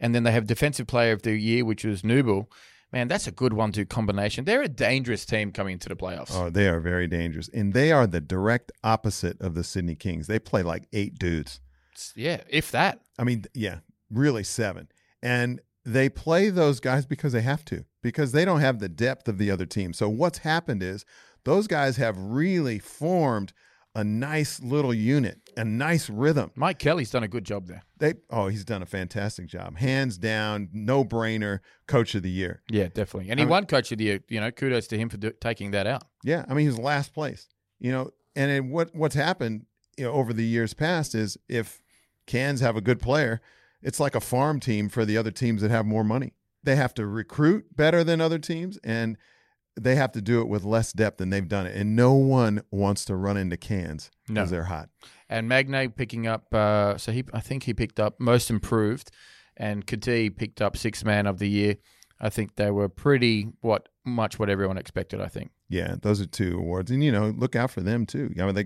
[0.00, 2.46] and then they have Defensive Player of the Year, which was Nubel.
[2.90, 4.46] Man, that's a good one-two combination.
[4.46, 6.30] They're a dangerous team coming into the playoffs.
[6.32, 10.26] Oh, they are very dangerous, and they are the direct opposite of the Sydney Kings.
[10.26, 11.60] They play like eight dudes.
[12.14, 13.00] yeah, if that.
[13.18, 13.80] I mean, yeah,
[14.10, 14.88] really seven.
[15.22, 19.28] And they play those guys because they have to, because they don't have the depth
[19.28, 19.92] of the other team.
[19.92, 21.04] So what's happened is
[21.48, 23.54] those guys have really formed
[23.94, 26.50] a nice little unit, a nice rhythm.
[26.54, 27.84] Mike Kelly's done a good job there.
[27.96, 29.78] They oh, he's done a fantastic job.
[29.78, 32.62] Hands down, no brainer, coach of the year.
[32.70, 33.30] Yeah, definitely.
[33.30, 34.20] And he I mean- won Coach of the Year.
[34.28, 36.04] You know, kudos to him for do- taking that out.
[36.22, 37.48] Yeah, I mean he was last place.
[37.80, 39.64] You know, and it, what what's happened
[39.96, 41.80] you know, over the years past is if
[42.26, 43.40] Cairns have a good player,
[43.82, 46.34] it's like a farm team for the other teams that have more money.
[46.62, 49.16] They have to recruit better than other teams, and
[49.82, 51.74] they have to do it with less depth than they've done it.
[51.76, 54.34] And no one wants to run into Cairns No.
[54.40, 54.88] because they're hot.
[55.28, 56.52] and Magne picking up.
[56.54, 59.10] Uh, so he, I think he picked up most improved,
[59.56, 61.76] and Kati picked up six man of the year.
[62.20, 65.20] I think they were pretty what much what everyone expected.
[65.20, 65.50] I think.
[65.68, 68.32] Yeah, those are two awards, and you know, look out for them too.
[68.40, 68.64] I mean, they.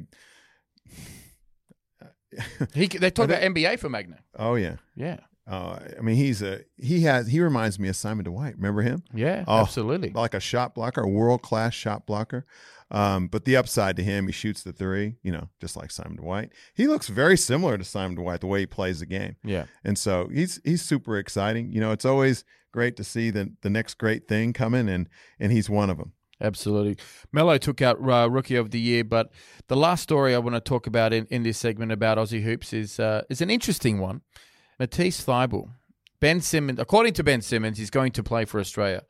[2.74, 4.14] He they talked Are about NBA for Magne.
[4.38, 5.18] Oh yeah, Yeah,
[5.52, 8.56] Uh, I mean, he's a he has he reminds me of Simon Dwight.
[8.56, 9.02] Remember him?
[9.14, 10.10] Yeah, Oh, absolutely.
[10.10, 12.46] Like a shot blocker, a world class shot blocker.
[12.90, 15.16] Um, but the upside to him, he shoots the three.
[15.22, 16.52] You know, just like Simon Dwight.
[16.74, 19.36] He looks very similar to Simon Dwight the way he plays the game.
[19.44, 19.64] Yeah.
[19.84, 21.70] And so he's he's super exciting.
[21.70, 25.52] You know, it's always great to see the the next great thing coming, and and
[25.52, 26.12] he's one of them.
[26.40, 26.96] Absolutely.
[27.30, 29.30] Mello took out uh, Rookie of the Year, but
[29.68, 32.72] the last story I want to talk about in, in this segment about Aussie Hoops
[32.72, 34.22] is uh, is an interesting one.
[34.82, 35.70] Matisse Thybulle.
[36.18, 39.04] Ben Simmons, according to Ben Simmons, he's going to play for Australia.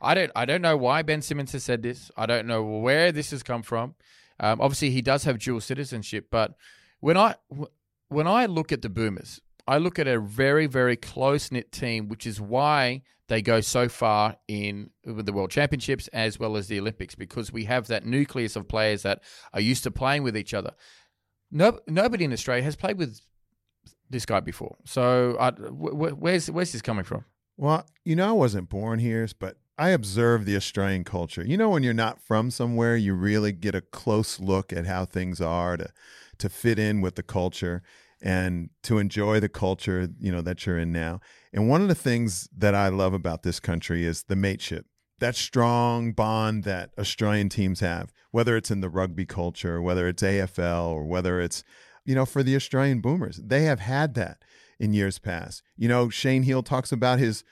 [0.00, 2.10] I don't I don't know why Ben Simmons has said this.
[2.16, 3.94] I don't know where this has come from.
[4.40, 6.54] Um, obviously, he does have dual citizenship, but
[6.98, 7.36] when I
[8.08, 12.08] when I look at the Boomers, I look at a very very close knit team,
[12.08, 16.80] which is why they go so far in the World Championships as well as the
[16.80, 19.22] Olympics because we have that nucleus of players that
[19.54, 20.72] are used to playing with each other.
[21.52, 23.20] No, nobody in Australia has played with
[24.12, 24.76] this guy before.
[24.84, 27.24] So, I, wh- where's where's this coming from?
[27.56, 31.44] Well, you know, I wasn't born here, but I observe the Australian culture.
[31.44, 35.04] You know, when you're not from somewhere, you really get a close look at how
[35.04, 35.88] things are to
[36.38, 37.82] to fit in with the culture
[38.22, 41.20] and to enjoy the culture, you know, that you're in now.
[41.52, 44.86] And one of the things that I love about this country is the mateship.
[45.18, 50.22] That strong bond that Australian teams have, whether it's in the rugby culture, whether it's
[50.22, 51.62] AFL, or whether it's,
[52.04, 53.36] you know, for the Australian boomers.
[53.36, 54.42] They have had that
[54.78, 55.62] in years past.
[55.76, 57.44] You know, Shane Heal talks about his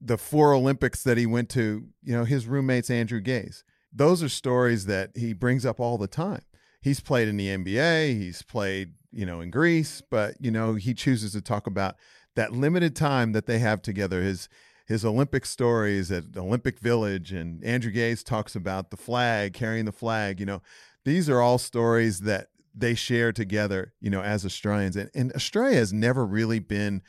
[0.00, 3.64] the four Olympics that he went to, you know, his roommates Andrew Gaze.
[3.92, 6.42] Those are stories that he brings up all the time.
[6.82, 10.94] He's played in the NBA, he's played, you know, in Greece, but you know, he
[10.94, 11.96] chooses to talk about
[12.34, 14.22] that limited time that they have together.
[14.22, 14.48] His
[14.86, 19.92] his Olympic stories at Olympic Village and Andrew Gaze talks about the flag, carrying the
[19.92, 20.62] flag, you know.
[21.04, 24.96] These are all stories that they share together, you know, as Australians.
[24.96, 27.02] And, and Australia has never really been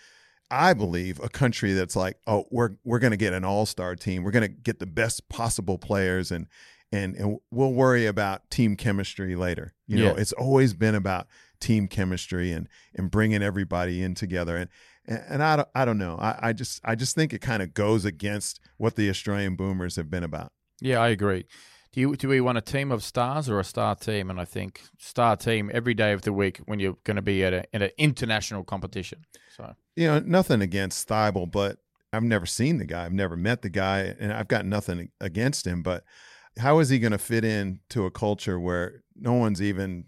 [0.50, 4.24] I believe a country that's like, oh, we're we're going to get an all-star team.
[4.24, 6.48] We're going to get the best possible players and
[6.94, 9.74] and and we'll worry about team chemistry later.
[9.88, 10.22] You know, Yeah.
[10.22, 11.28] it's always been about
[11.60, 14.56] team chemistry and and bringing everybody in together.
[14.56, 14.70] And
[15.06, 16.18] and, and I don't I don't know.
[16.18, 19.98] I, I just I just think it kind of goes against what the Australian Boomers
[19.98, 20.54] have been about.
[20.80, 21.46] Yeah, I agree.
[21.98, 24.30] Do you do we want a team of stars or a star team?
[24.30, 27.44] And I think star team every day of the week when you're going to be
[27.44, 29.26] at a at an international competition.
[29.56, 31.80] So you know, nothing against Thybulle, but
[32.14, 33.04] I've never seen the guy.
[33.04, 35.82] I've never met the guy, and I've got nothing against him.
[35.82, 36.04] But
[36.60, 40.06] how is he going to fit in to a culture where no one's even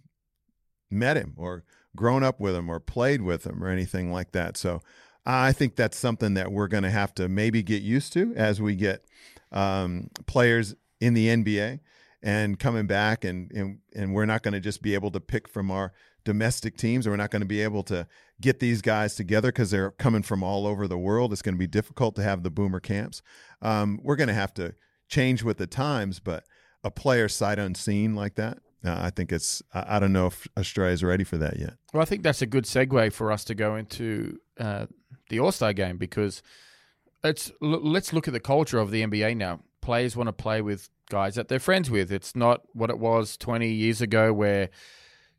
[0.91, 1.63] met him or
[1.95, 4.57] grown up with him or played with him or anything like that?
[4.57, 4.83] So
[5.25, 8.61] I think that's something that we're going to have to maybe get used to as
[8.61, 9.05] we get
[9.51, 11.79] um, players in the NBA
[12.21, 15.47] and coming back, and and, and we're not going to just be able to pick
[15.47, 15.93] from our
[16.25, 18.07] domestic teams, or we're not going to be able to
[18.41, 21.31] get these guys together because they're coming from all over the world.
[21.31, 23.21] It's going to be difficult to have the boomer camps.
[23.61, 24.75] Um, we're going to have to
[25.07, 26.43] change with the times, but
[26.83, 29.61] a player sight unseen like that, uh, I think it's.
[29.73, 31.73] I, don't know if Australia's ready for that yet.
[31.93, 34.85] Well, I think that's a good segue for us to go into uh,
[35.29, 36.41] the All Star game because
[37.23, 39.59] it's l- let's look at the culture of the NBA now.
[39.81, 42.11] Players want to play with guys that they're friends with.
[42.11, 44.69] It's not what it was 20 years ago where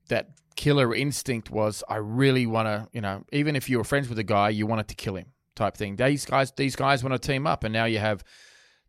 [0.09, 4.09] that killer instinct was I really want to, you know, even if you were friends
[4.09, 5.27] with a guy, you wanted to kill him
[5.57, 5.97] type thing.
[5.97, 8.25] These guys these guys want to team up and now you have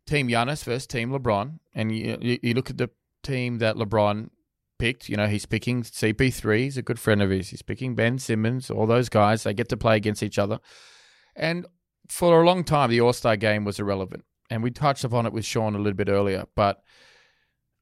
[0.06, 2.90] team Giannis versus team LeBron and you you, look at the
[3.22, 4.30] team that LeBron
[4.78, 5.08] picked.
[5.08, 6.58] You know, he's picking CP3.
[6.58, 7.50] He's a good friend of his.
[7.50, 8.70] He's picking Ben Simmons.
[8.70, 10.58] All those guys, they get to play against each other.
[11.36, 11.66] And
[12.08, 14.24] for a long time, the All Star game was irrelevant.
[14.52, 16.44] And we touched upon it with Sean a little bit earlier.
[16.54, 16.82] But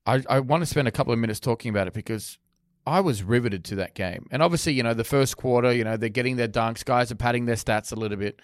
[0.07, 2.39] I, I want to spend a couple of minutes talking about it because
[2.87, 4.27] I was riveted to that game.
[4.31, 6.85] And obviously, you know, the first quarter, you know, they're getting their dunks.
[6.85, 8.41] Guys are padding their stats a little bit.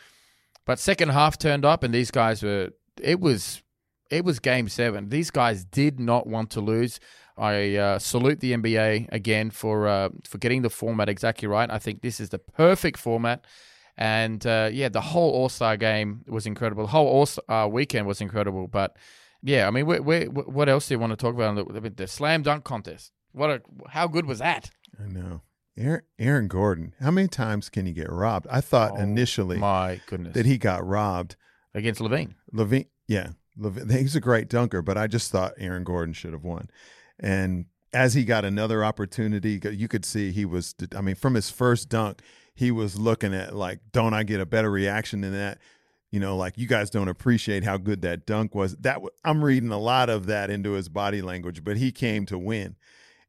[0.64, 2.70] But second half turned up, and these guys were.
[3.00, 3.62] It was
[4.10, 5.08] it was game seven.
[5.08, 7.00] These guys did not want to lose.
[7.36, 11.70] I uh, salute the NBA again for uh, for getting the format exactly right.
[11.70, 13.44] I think this is the perfect format,
[13.96, 16.84] and uh, yeah, the whole All Star game was incredible.
[16.84, 18.66] The whole All Star weekend was incredible.
[18.68, 18.96] But
[19.42, 21.54] yeah, I mean, we we what else do you want to talk about?
[21.82, 23.12] Mean, the slam dunk contest.
[23.32, 24.70] What a how good was that?
[25.02, 25.42] I know.
[25.78, 28.46] Aaron, Aaron Gordon, how many times can you get robbed?
[28.50, 31.36] I thought Oh, initially My goodness, that he got robbed.
[31.74, 32.32] against LaVine.
[32.54, 36.44] LaVine, yeah, LaVine, he's a great dunker, but I just thought Aaron Gordon should have
[36.44, 36.70] won.
[37.20, 40.74] And as he got another opportunity, you could see he was.
[40.96, 42.22] I mean, from his first dunk,
[42.56, 45.58] he was looking at like, "Don't I get a better reaction than that?"
[46.10, 48.74] You know, like you guys don't appreciate how good that dunk was.
[48.76, 52.26] That w- I'm reading a lot of that into his body language, but he came
[52.26, 52.74] to win,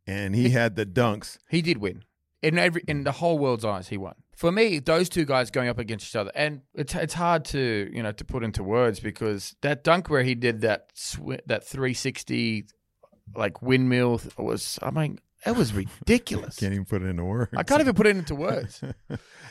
[0.07, 1.37] and he had the dunks.
[1.49, 2.03] He did win
[2.41, 3.89] in every in the whole world's eyes.
[3.89, 4.15] He won.
[4.35, 7.89] for me, those two guys going up against each other, and it's it's hard to
[7.91, 11.65] you know to put into words because that dunk where he did that sw- that
[11.65, 12.67] 360
[13.35, 16.57] like windmill was I mean it was ridiculous.
[16.57, 17.51] Can't even put it into words.
[17.55, 18.81] I can't even put it into words.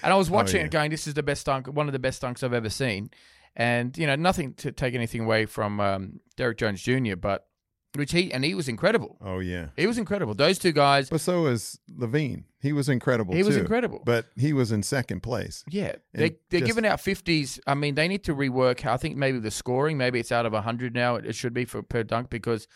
[0.03, 0.67] And I was watching Oh, yeah.
[0.67, 3.11] it going, this is the best dunk, one of the best dunks I've ever seen.
[3.57, 7.47] And, you know, nothing to take anything away from um, Derrick Jones Jr., but
[7.95, 9.17] which he, and he was incredible.
[9.25, 9.69] Oh yeah.
[9.75, 10.35] He was incredible.
[10.35, 12.45] Those two guys, But so was LaVine.
[12.61, 13.35] He was incredible.
[13.35, 14.03] he was incredible.
[14.05, 15.65] But he was in second place.
[15.71, 17.59] yeah, And they, they're just- giving out 50s.
[17.67, 20.53] I mean, they need to rework, I think maybe the scoring, maybe it's out of
[20.53, 22.69] 100 now, it, it should be for per dunk because,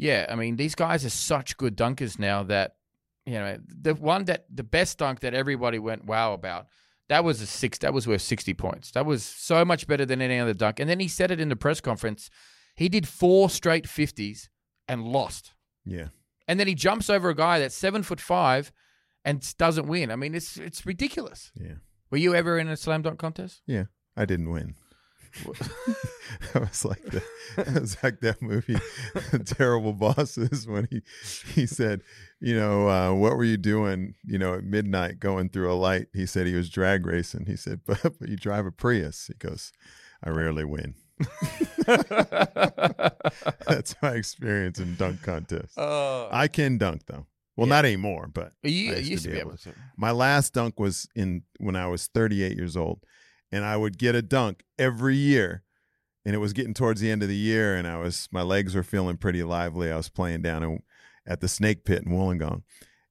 [0.00, 2.76] yeah, I mean, these guys are such good dunkers now that,
[3.26, 6.68] you know, the one that, the best dunk that everybody went wow about,
[7.08, 7.78] that was a six.
[7.78, 8.92] That was worth sixty points.
[8.92, 10.80] That was so much better than any other dunk.
[10.80, 12.30] And then he said it in the press conference.
[12.76, 14.48] He did four straight fifties
[14.86, 15.52] and lost.
[15.84, 16.08] Yeah.
[16.46, 18.72] And then he jumps over a guy that's seven foot five
[19.24, 20.10] and doesn't win.
[20.10, 21.52] I mean, it's it's ridiculous.
[21.54, 21.74] Yeah.
[22.10, 23.62] Were you ever in a slam dunk contest?
[23.66, 23.84] Yeah.
[24.16, 24.76] I didn't win.
[26.52, 27.22] that was like the,
[27.58, 28.76] it was like that movie,
[29.44, 31.02] Terrible Bosses, when he
[31.54, 32.02] he said,
[32.40, 36.06] you know, uh, what were you doing, you know, at midnight going through a light?
[36.12, 37.46] He said he was drag racing.
[37.46, 39.26] He said, but, but you drive a Prius.
[39.28, 39.72] He goes,
[40.22, 40.94] I rarely win.
[43.66, 45.74] That's my experience in dunk contests.
[45.76, 47.26] Oh, I can dunk though.
[47.56, 47.74] Well, Yeah.
[47.76, 49.74] not anymore, but you I used, to be able to.
[49.96, 53.00] my last dunk was in when I was 38 years old,
[53.52, 55.64] and I would get a dunk every year,
[56.24, 58.74] and it was getting towards the end of the year, and I was my legs
[58.74, 59.90] were feeling pretty lively.
[59.90, 60.82] I was playing down in,
[61.26, 62.62] at the Snake Pit in Wollongong,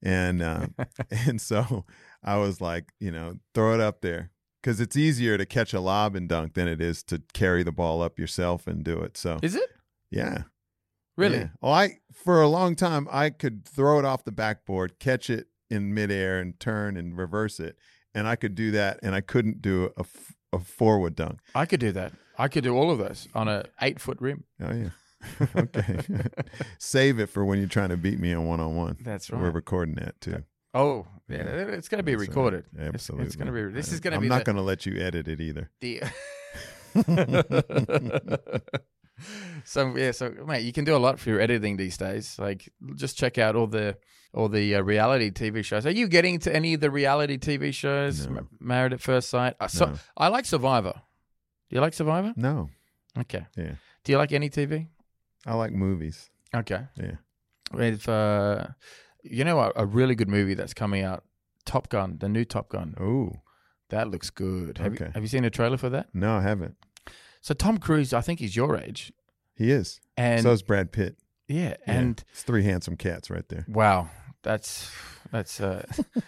[0.02, 0.68] and uh,
[1.12, 1.86] and so
[2.24, 4.32] I was like, you know, throw it up there
[4.62, 7.72] because it's easier to catch a lob and dunk than it is to carry the
[7.72, 9.18] ball up yourself and do it.
[9.18, 9.70] So Is it
[10.12, 10.44] yeah,
[11.18, 11.38] really?
[11.38, 11.48] yeah.
[11.62, 15.48] Well, I for a long time I could throw it off the backboard, catch it
[15.70, 17.78] in midair, and turn and reverse it,
[18.20, 20.06] and I could do that, and I couldn't do a,
[20.54, 21.40] a forward dunk.
[21.56, 22.12] I could do that.
[22.38, 24.44] I could do all of those on a eight foot rim.
[24.62, 24.90] Oh yeah.
[25.56, 26.00] okay.
[26.78, 28.98] Save it for when you're trying to beat me on one on one.
[29.02, 29.42] That's right.
[29.42, 30.44] We're recording that too.
[30.74, 32.66] Oh, yeah, it's going to be That's recorded.
[32.74, 33.26] It's- Absolutely.
[33.26, 33.74] It's, going to be.
[33.74, 35.72] This is going to I'm not going to let you edit it either.
[35.82, 36.12] the
[39.66, 42.36] so yeah, so mate, you can do a lot for your editing these days.
[42.38, 43.98] Like, just check out all the
[44.34, 45.86] all the uh, reality TV shows.
[45.86, 48.28] Are you getting to any of the reality TV shows?
[48.28, 48.34] No.
[48.34, 49.56] Ma- Married at First Sight.
[49.60, 49.94] Uh, so No.
[50.18, 50.94] I like Survivor.
[51.70, 52.34] Do you like Survivor?
[52.36, 52.70] No.
[53.18, 53.46] Okay.
[53.58, 53.74] Yeah.
[54.04, 54.88] Do you like any TV?
[55.46, 56.30] I like movies.
[56.56, 56.82] Okay.
[56.96, 57.16] Yeah.
[57.74, 58.68] If uh,
[59.24, 61.24] you know a, a really good movie that's coming out,
[61.66, 62.96] Top Gun, the new Top Gun.
[63.00, 63.34] Oh
[63.90, 64.78] That looks good.
[64.80, 65.12] Have you Okay.
[65.14, 66.08] have you seen a trailer for that?
[66.14, 66.76] no, I haven't.
[67.42, 69.14] So Tom Cruise, I think he's your age,
[69.56, 70.00] He is.
[70.18, 71.18] and so is Brad Pitt.
[71.48, 71.76] yeah, Yeah.
[71.86, 73.66] and it's three handsome cats right there.
[73.68, 74.10] wow,
[74.44, 74.92] that's
[75.32, 75.86] that's uh,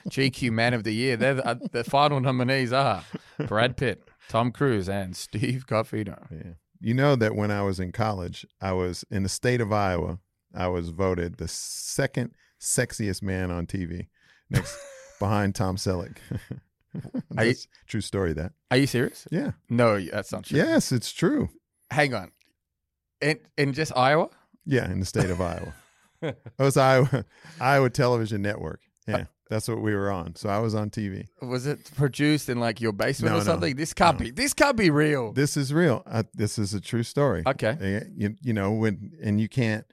[0.09, 1.17] GQ Man of the Year.
[1.17, 3.03] They're the, uh, the final nominees are
[3.47, 6.27] Brad Pitt, Tom Cruise, and Steve Carfino.
[6.31, 6.53] Yeah.
[6.79, 10.19] You know that when I was in college, I was in the state of Iowa.
[10.53, 14.07] I was voted the second sexiest man on TV,
[14.49, 14.77] next
[15.19, 16.17] behind Tom Selleck.
[17.39, 17.53] You-
[17.87, 18.33] true story.
[18.33, 19.25] That Are you serious?
[19.31, 20.57] yeah, No, that's not true.
[20.57, 21.47] yes, it's true.
[21.89, 22.31] Hang on.
[23.21, 24.29] In in just Iowa?
[24.65, 25.73] Yeah, in the state of Iowa.
[26.23, 27.25] It was Iowa
[27.59, 28.81] Iowa Television Network.
[29.07, 30.35] Yeah, that's what we were on.
[30.35, 31.25] So I was on TV.
[31.41, 33.75] Was it produced in like your basement No, or no, something?
[33.75, 34.25] This can't no.
[34.25, 34.31] be.
[34.31, 35.33] This can't be real.
[35.33, 36.03] This is real.
[36.05, 37.43] I, this is a true story.
[37.45, 38.03] Okay.
[38.15, 39.85] You, you know when and you can't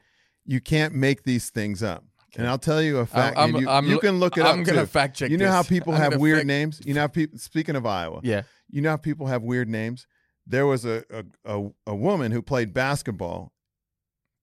[0.45, 2.05] you can't make these things up.
[2.37, 3.37] And I'll tell you a fact.
[3.39, 4.67] I'm- you, I'm you can look it I'm up.
[4.67, 4.87] gonna too.
[4.87, 6.81] fact check You know how people I'm have weird fact- names.
[6.85, 7.39] You know how people.
[7.39, 8.43] Speaking of Iowa, Yeah.
[8.69, 10.07] you know how people have weird names.
[10.47, 11.25] There was a a,
[11.59, 13.53] a a woman who played basketball,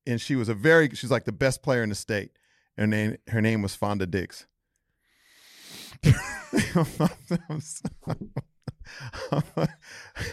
[0.07, 2.31] and she was a very she's like the best player in the state.
[2.77, 4.45] Her name her name was Fonda Dix.
[6.75, 6.85] I'm,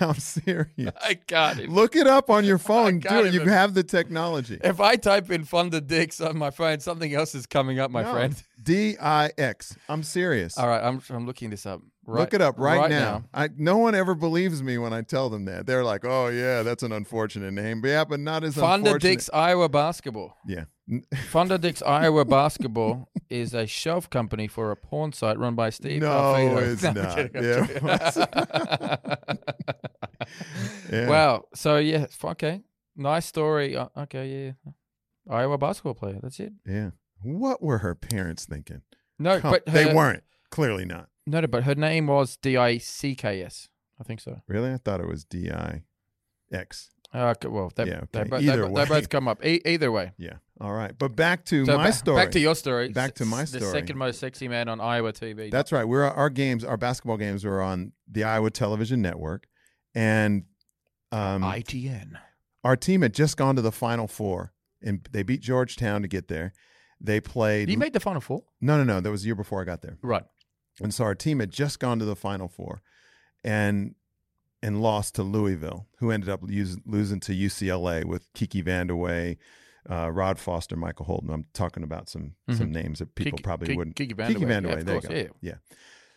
[0.01, 0.93] I'm serious.
[1.03, 1.69] I got it.
[1.71, 2.99] Look it up on your phone.
[2.99, 3.27] Do it.
[3.27, 4.59] it, You have the technology.
[4.63, 8.03] If I type in Fonda Dix on my phone, something else is coming up, my
[8.03, 8.13] No.
[8.13, 8.43] friend.
[8.63, 9.77] D I X.
[9.89, 10.59] I'm serious.
[10.59, 11.81] All right, I'm I'm looking this up.
[12.05, 13.25] Right, Look it up right, now.
[13.33, 15.67] I no one ever believes me when I tell them that.
[15.67, 19.11] They're like, "Oh yeah, that's an unfortunate name." But yeah, but not as Fonda unfortunate.
[19.11, 20.37] Dix Iowa Basketball.
[20.45, 20.65] Yeah.
[21.31, 26.03] Fonda Dix Iowa Basketball is a shelf company for a porn site run by Steve.
[26.03, 26.73] No, Carfino.
[26.73, 27.17] it's I'm not.
[27.17, 29.17] kidding, Yeah.
[30.93, 31.09] Yeah.
[31.09, 31.45] Wow.
[31.55, 32.63] So yeah, okay,
[32.97, 33.77] nice story.
[33.77, 34.73] Uh, okay, yeah,
[35.31, 36.19] Iowa basketball player.
[36.23, 36.53] That's it.
[36.67, 36.91] Yeah.
[37.23, 38.83] What were her parents thinking?
[39.19, 40.25] No, Come- but her, they weren't.
[40.53, 41.09] Clearly not.
[41.27, 43.69] No, no, but her name was D I C K S.
[44.01, 44.41] I think so.
[44.47, 44.73] Really?
[44.73, 45.83] I thought it was D I
[46.53, 46.91] X.
[47.15, 48.31] Uh, well, they, Yeah, they, okay.
[48.31, 48.89] both, Either they, bo- they way.
[48.89, 49.45] both come up.
[49.45, 50.35] E- either way, Yeah.
[50.63, 52.17] All right, but back to So my ba- story.
[52.25, 52.89] Back to your story.
[52.89, 53.61] Back to my story.
[53.61, 53.81] The story.
[53.81, 55.51] second most sexy man on Iowa TV.
[55.51, 55.85] That's right.
[55.85, 59.47] We're our games, our basketball games, were on the Iowa Television Network,
[59.95, 60.45] and
[61.11, 62.13] um, ITN.
[62.65, 66.29] our team had just gone to the Final Four, and they beat Georgetown to get
[66.29, 66.53] there.
[67.01, 67.69] They played.
[67.69, 68.45] You make the final four?
[68.61, 69.01] no, no, no.
[69.01, 69.99] That was the year before I got there.
[70.03, 70.23] Right.
[70.83, 72.83] And so our team had just gone to the Final Four,
[73.45, 73.95] and
[74.63, 79.37] and lost to Louisville, who ended up losing, losing to UCLA with Kiki Vandeweghe,
[79.91, 81.31] uh, Rod Foster, Michael Holton.
[81.31, 83.97] I'm talking about some some names that people Kiki- probably Kiki- wouldn't.
[83.97, 85.15] Kiki Kiki Vandeweghe, Vandeweghe, yeah, there you go.
[85.15, 85.29] yeah.
[85.41, 85.55] yeah.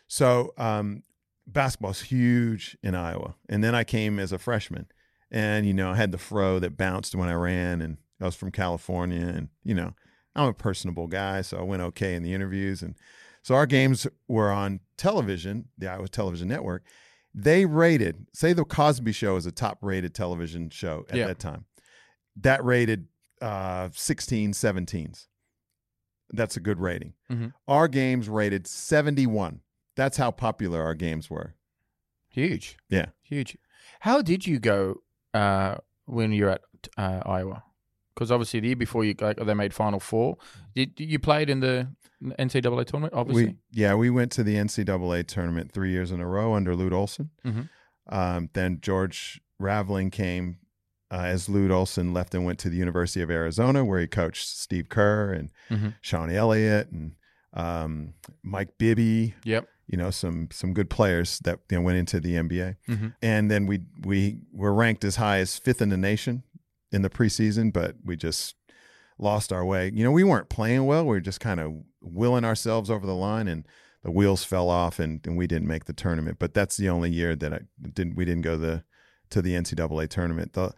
[0.07, 1.03] So um,
[1.47, 4.87] basketball's huge in Iowa, and then I came as a freshman,
[5.31, 8.35] and you know I had the fro that bounced when I ran, and I was
[8.35, 9.93] from California, and you know
[10.35, 12.95] I'm a personable guy, so I went okay in the interviews, and
[13.45, 16.83] so our games were on television, the Iowa Television Network.
[17.31, 21.27] They rated, say, the Cosby Show is a top-rated television show at Yeah.
[21.27, 21.65] that time.
[22.37, 23.07] That rated
[23.41, 25.27] uh, 16, 17s.
[26.31, 27.13] That's a good rating.
[27.29, 27.53] Mhm.
[27.67, 29.61] Our games rated 71.
[29.95, 31.53] That's how popular our games were.
[32.29, 32.77] Huge.
[32.89, 33.07] Yeah.
[33.21, 33.57] Huge.
[33.99, 35.01] How did you go
[35.35, 35.75] uh,
[36.05, 36.61] when you're at
[36.97, 37.63] uh, Iowa?
[38.15, 40.37] Because obviously the year before you like, they made Final Four.
[40.73, 41.89] Did you played in the
[42.23, 43.13] NCAA tournament?
[43.13, 43.45] Obviously.
[43.47, 46.93] We yeah, we went to the NCAA tournament three years in a row under Lute
[46.93, 47.29] Olson.
[47.45, 47.69] Mhm.
[48.07, 50.57] Um, then George Raveling came
[51.11, 54.47] uh, as Lute Olson left and went to the University of Arizona, where he coached
[54.47, 55.93] Steve Kerr and Mhm.
[56.01, 57.15] Sean Elliott and
[57.53, 58.13] um,
[58.43, 59.33] Mike Bibby.
[59.43, 59.67] Yep.
[59.87, 62.75] You know some some good players that you know, went into the NBA.
[62.87, 63.13] Mhm.
[63.21, 66.43] And then we we were ranked as high as fifth in the nation
[66.95, 68.55] in the preseason, but we just
[69.19, 69.91] lost our way.
[69.93, 71.03] You know, we weren't playing well.
[71.03, 73.67] We were just kind of willing ourselves over the line, and
[74.03, 76.37] the wheels fell off, and, and we didn't make the tournament.
[76.39, 78.15] But that's the only year that I didn't.
[78.15, 78.83] We didn't go the
[79.31, 80.53] to the NCAA tournament.
[80.53, 80.73] the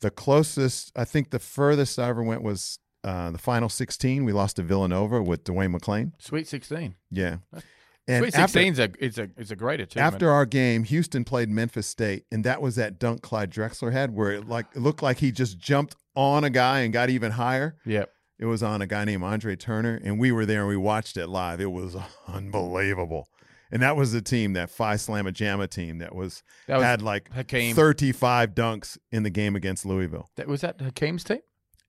[0.00, 4.24] The closest, I think, the furthest I ever went was uh, the final sixteen.
[4.24, 6.12] We lost to Villanova with Dwayne McClain.
[6.18, 6.94] Sweet Sixteen.
[7.10, 7.38] Yeah,
[8.08, 10.14] and Sweet after- Sixteen's a it's a it's a great achievement.
[10.14, 14.14] after our game, Houston played Memphis State, and that was that dunk Clyde Drexler had,
[14.14, 17.32] where it like it looked like he just jumped on a guy and got even
[17.32, 17.76] higher.
[17.84, 18.10] Yep.
[18.38, 21.16] It was on a guy named Andre Turner, and we were there and we watched
[21.16, 21.60] it live.
[21.60, 21.96] It was
[22.28, 23.28] unbelievable,
[23.70, 27.02] and that was the team, that Phi Slamma Jamma team, that was, That was had
[27.02, 27.74] like Hakeem.
[27.74, 30.28] thirty-five dunks in the game against Louisville.
[30.36, 31.40] That was that Hakeem's team.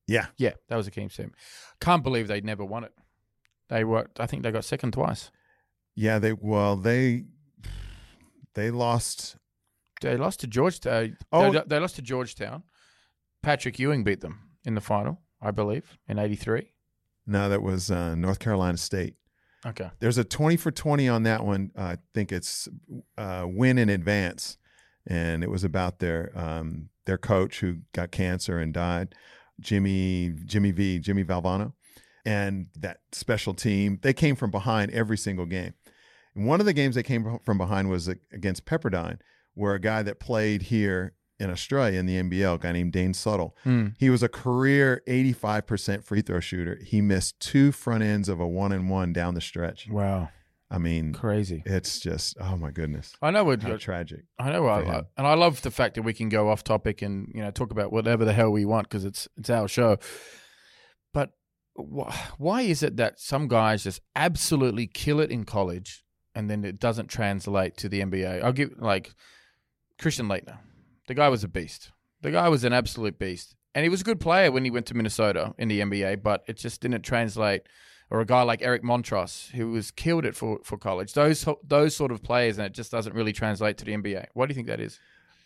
[0.07, 1.33] Yeah, Yeah, that was Hakeem's team.
[1.81, 2.93] Can't believe they'd never won it.
[3.69, 4.09] They were.
[4.17, 5.29] I think they got second twice.
[5.97, 6.19] Yeah.
[6.19, 7.25] They well, they
[8.53, 9.35] they lost.
[10.01, 11.17] They lost to Georgetown.
[11.31, 11.51] Oh.
[11.51, 12.63] they, they lost to Georgetown.
[13.43, 16.71] Patrick Ewing beat them in the final, I believe, in '83.
[17.25, 19.15] No, that was uh, North Carolina State.
[19.65, 19.89] Okay.
[19.99, 21.71] There's a 20 for 20 on that one.
[21.77, 22.69] Uh, I think it's
[23.17, 24.57] uh, win in advance.
[25.05, 29.15] And it was about their um, their coach who got cancer and died,
[29.59, 31.73] Jimmy Jimmy V, Jimmy Valvano.
[32.25, 35.73] And that special team, they came from behind every single game.
[36.37, 39.17] And one of the games they came from behind was against Pepperdine,
[39.55, 43.13] where a guy that played here in Australia in the NBL, a guy named Dane
[43.13, 43.87] Suttle, Hmm.
[43.99, 46.79] he was a career 85% free throw shooter.
[46.83, 49.89] He missed two front ends of a one and one down the stretch.
[49.89, 50.29] Wow.
[50.69, 51.63] I mean, Crazy.
[51.65, 54.25] it's just oh my goodness, I know what how tragic.
[54.37, 57.01] I know, I, for and I love the fact that we can go off topic
[57.01, 59.97] and you know talk about whatever the hell we want because it's it's our show.
[61.13, 61.31] But
[61.77, 66.03] wh- why is it that some guys just absolutely kill it in college
[66.37, 68.43] and then it doesn't translate to the NBA?
[68.43, 69.15] I'll give like
[69.97, 70.59] Christian Laettner.
[71.07, 71.91] The guy was a beast.
[72.21, 74.85] The guy was an absolute beast, and he was a good player when he went
[74.87, 76.21] to Minnesota in the NBA.
[76.21, 77.63] But it just didn't translate.
[78.09, 81.11] Or a guy like Eric Montross, who was killed it for, for college.
[81.11, 84.27] Those those sort of players, and it just doesn't really translate to the NBA.
[84.33, 84.97] Why do you think that is?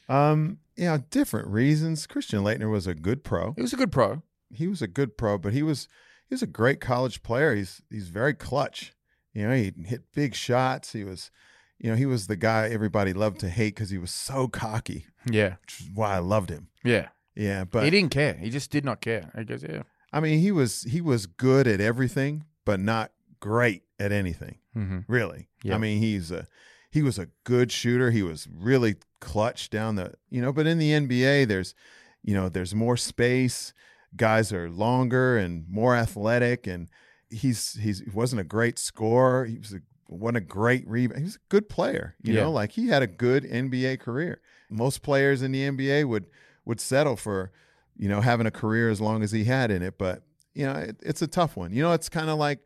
[0.07, 2.05] Um, yeah, different reasons.
[2.05, 3.53] Christian Laettner was a good pro.
[3.53, 4.21] He was a good pro.
[4.53, 5.87] He was a good pro, but he was
[6.27, 7.55] he was a great college player.
[7.55, 8.93] He's he's very clutch.
[9.33, 10.93] You know, he hit big shots.
[10.93, 11.31] He was,
[11.79, 15.05] you know, he was the guy everybody loved to hate because he was so cocky,
[15.29, 16.67] Yeah, which is why I loved him.
[16.83, 17.09] yeah.
[17.33, 18.33] Yeah, but he didn't care.
[18.33, 19.31] He just did not care.
[19.37, 19.83] He goes, yeah.
[20.11, 24.57] I mean, he was he was good at everything, but not great at anything.
[24.75, 24.99] Mm-hmm.
[25.07, 25.47] Really.
[25.71, 26.45] I mean, he's a
[26.91, 28.11] he was a good shooter.
[28.11, 31.73] He was really clutch down the you know, but in the NBA there's
[32.21, 33.73] you know, there's more space.
[34.17, 36.89] Guys are longer and more athletic and
[37.31, 39.45] he's he's he wasn't a great scorer.
[39.45, 41.19] He was a wasn't a great rebound.
[41.19, 42.15] He was a good player.
[42.21, 42.41] You Yeah.
[42.43, 44.41] know, like he had a good NBA career.
[44.69, 46.25] Most players in the NBA would
[46.65, 47.51] would settle for,
[47.97, 49.97] you know, having a career as long as he had in it.
[49.97, 50.23] But,
[50.53, 51.71] you know, it, it's a tough one.
[51.73, 52.59] You know, it's kind of like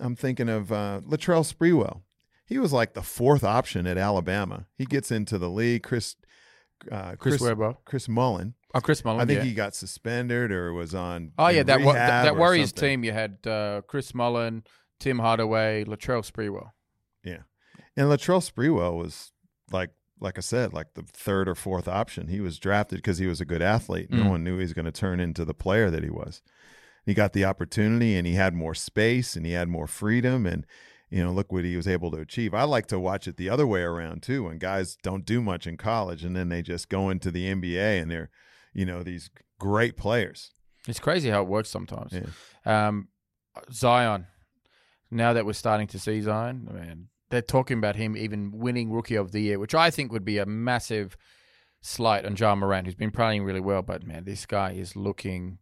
[0.00, 2.02] I'm thinking of uh, Latrell Sprewell.
[2.46, 4.66] He was like the fourth option at Alabama.
[4.76, 5.82] He gets into the league.
[5.82, 6.16] Chris,
[6.90, 7.76] uh, Chris, Webber.
[7.84, 9.20] Chris Mullin Oh, Chris Mullin.
[9.20, 9.44] I think yeah.
[9.44, 11.32] he got suspended or was on.
[11.38, 12.88] Oh yeah, that wa- that, that Warriors something.
[12.88, 13.04] team.
[13.04, 14.64] You had uh, Chris Mullin,
[14.98, 16.70] Tim Hardaway, Latrell Sprewell.
[17.22, 17.42] Yeah,
[17.96, 19.32] and Latrell Sprewell was
[19.70, 22.28] like, like I said, like the third or fourth option.
[22.28, 24.10] He was drafted because he was a good athlete.
[24.10, 24.30] No Mm.
[24.30, 26.40] one knew he was going to turn into the player that he was.
[27.04, 30.64] He got the opportunity, and he had more space, and he had more freedom, and
[31.10, 32.54] you know, look what he was able to achieve.
[32.54, 35.66] I like to watch it the other way around too, when guys don't do much
[35.66, 38.30] in college, and then they just go into the NBA, and they're,
[38.72, 40.50] you know, these great players.
[40.88, 42.12] It's crazy how it works sometimes.
[42.12, 42.88] Yeah.
[42.88, 43.08] Um,
[43.72, 44.26] Zion.
[45.10, 49.14] Now that we're starting to see Zion, man, they're talking about him even winning Rookie
[49.16, 51.16] of the Year, which I think would be a massive
[51.82, 53.82] slight on John Morant, who's been playing really well.
[53.82, 55.58] But man, this guy is looking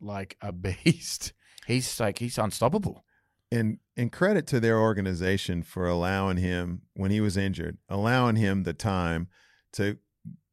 [0.00, 0.50] like a
[0.84, 1.32] beast.
[1.66, 3.04] He's like he's unstoppable.
[3.52, 8.62] and and credit to their organization for allowing him when he was injured, allowing him
[8.62, 9.28] the time
[9.74, 9.98] to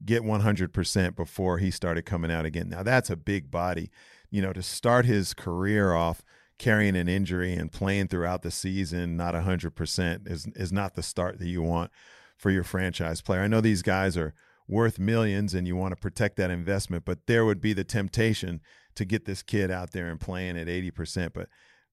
[0.06, 2.70] get 100% before he started coming out again.
[2.70, 3.90] Now that's a big body,
[4.30, 6.24] you know, to start his career off
[6.60, 11.38] carrying an injury and playing throughout the season not 100% is is not the start
[11.38, 11.92] that you want
[12.36, 13.42] for your franchise player.
[13.42, 14.34] I know these guys are
[14.68, 18.60] worth millions and you want to protect that investment, but there would be the temptation
[18.96, 21.48] to get this kid out there and playing at 80%, but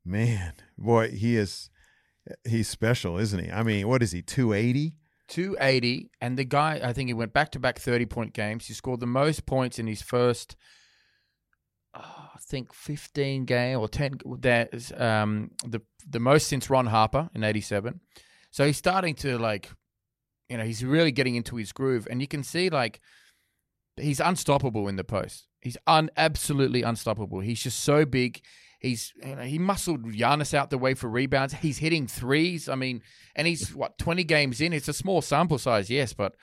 [0.04, 1.70] Man, boy, he is
[2.46, 3.50] he's special, isn't he?
[3.50, 4.96] I mean, what is he, 280?
[5.28, 8.66] 280, and the guy, I think he went back to back 30 point games.
[8.66, 10.56] He scored the most points in his first,
[11.94, 14.20] uh, I think, 15 game or 10.
[14.40, 18.00] That is um, the the most since Ron Harper in 87.
[18.50, 19.70] So he's starting to like,
[20.48, 23.00] you know, he's really getting into his groove, and you can see like
[23.96, 25.46] he's unstoppable in the post.
[25.60, 27.40] He's un absolutely unstoppable.
[27.40, 28.42] He's just so big.
[28.84, 31.54] He's you know, he muscled Giannis out the way for rebounds.
[31.54, 32.68] He's hitting threes.
[32.68, 33.00] I mean,
[33.34, 34.74] and he's what twenty games in.
[34.74, 36.36] It's a small sample size, yes, but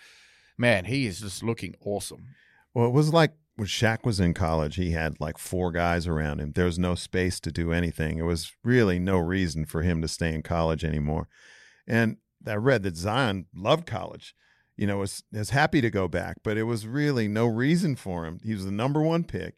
[0.57, 2.29] man, he is just looking awesome.
[2.73, 6.39] Well, it was like when Shaq was in college, he had like four guys around
[6.39, 6.53] him.
[6.53, 8.17] There was no space to do anything.
[8.17, 11.27] It was really no reason for him to stay in college anymore.
[11.87, 12.17] And
[12.47, 14.33] I read that Zion loved college.
[14.77, 18.25] You know, was was happy to go back, but it was really no reason for
[18.25, 18.39] him.
[18.43, 19.57] He was the number one pick,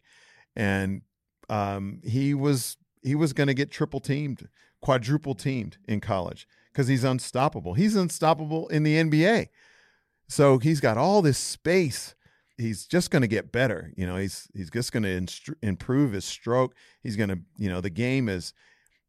[0.54, 1.00] and
[1.48, 4.48] um, he was he was going to get triple teamed,
[4.80, 7.74] quadruple teamed in college because he's unstoppable.
[7.74, 9.48] He's unstoppable in the NBA.
[10.28, 12.14] So he's got all this space.
[12.56, 13.92] He's just going to get better.
[13.96, 16.74] You know, he's he's just going to improve his stroke.
[17.02, 18.52] He's going to, you know, the game is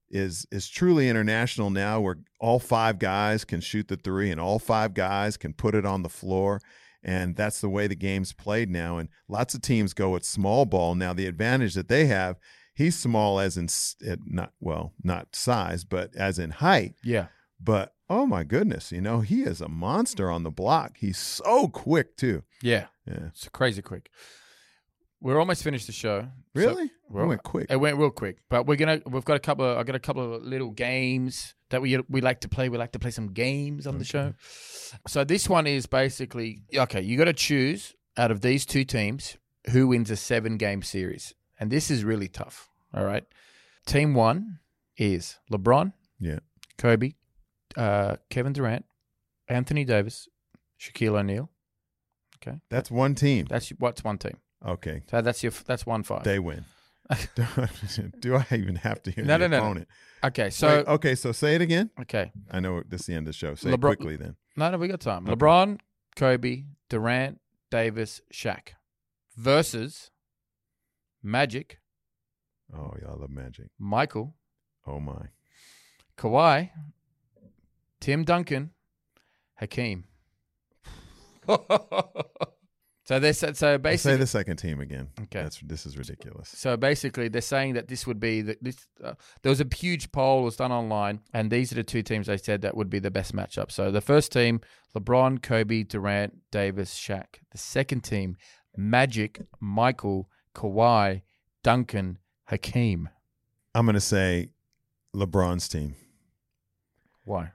[0.09, 4.59] is is truly international now where all five guys can shoot the three and all
[4.59, 6.59] five guys can put it on the floor
[7.05, 10.65] and that's the way the game's played now and lots of teams go with small
[10.65, 10.95] ball.
[10.95, 12.37] Now the advantage that they have
[12.73, 13.69] he's small as in
[14.05, 16.95] eh, not well not size but as in height.
[17.03, 17.27] Yeah,
[17.63, 20.97] but oh my goodness you know he is a monster on the block.
[20.97, 22.43] He's so quick too.
[22.61, 23.27] Yeah, yeah.
[23.27, 24.09] It's crazy quick.
[25.21, 26.21] We're almost finished the show.
[26.21, 29.35] So- really well, it went quick It went real quick, but we're gonna we've got
[29.35, 29.65] a couple.
[29.65, 32.69] Of, I got a couple of little games that we we like to play.
[32.69, 34.33] We like to play some games on the show.
[35.07, 37.01] So this one is basically okay.
[37.01, 39.37] You got to choose out of these two teams
[39.71, 42.69] who wins a seven game series, and this is really tough.
[42.93, 43.23] All right,
[43.85, 44.59] team one
[44.97, 46.39] is LeBron, Yeah.
[46.77, 47.13] Kobe,
[47.75, 48.85] uh, Kevin Durant,
[49.49, 50.29] Anthony Davis,
[50.79, 51.49] Shaquille O'Neal.
[52.37, 54.37] Okay, that's one team that's what's one team.
[54.65, 56.23] Okay So that's your that's one five.
[56.23, 56.65] they win
[58.19, 59.63] do i even have to hear No, the no, no, no.
[59.65, 59.87] opponent
[60.23, 62.31] okay, so Wait, okay so say it again okay.
[62.49, 63.53] I know this is the end of the show.
[63.55, 64.35] Say LeBron- it quickly then.
[64.57, 65.27] No, no, we got time.
[65.27, 65.35] Okay.
[65.35, 65.79] LeBron,
[66.15, 67.39] Kobe, Durant,
[67.69, 68.69] Davis, Shaq
[69.37, 70.09] versus
[71.21, 71.79] Magic,
[72.73, 73.67] Oh, y'all love magic.
[73.77, 74.33] Michael,
[74.87, 75.27] Oh my.
[76.17, 76.69] Kawhi,
[77.99, 78.71] Tim Duncan,
[79.55, 80.05] Hakeem.
[83.05, 85.07] so they said so I'll say the second team again.
[85.19, 85.43] Okay.
[85.43, 86.49] That's this is ridiculous.
[86.49, 90.11] so basically they're saying that this would be the, this uh, there was a huge
[90.11, 92.99] poll was done online and these are the two teams they said that would be
[92.99, 93.71] the best matchup.
[93.71, 94.59] So the first team
[94.95, 97.39] LeBron, Kobe, Durant, Davis, Shaq.
[97.51, 98.37] The second team
[98.77, 101.21] Magic, Michael, Kawhi,
[101.63, 103.09] Duncan, Hakeem.
[103.73, 104.49] I'm gonna say
[105.15, 105.95] LeBron's team
[107.23, 107.51] Why?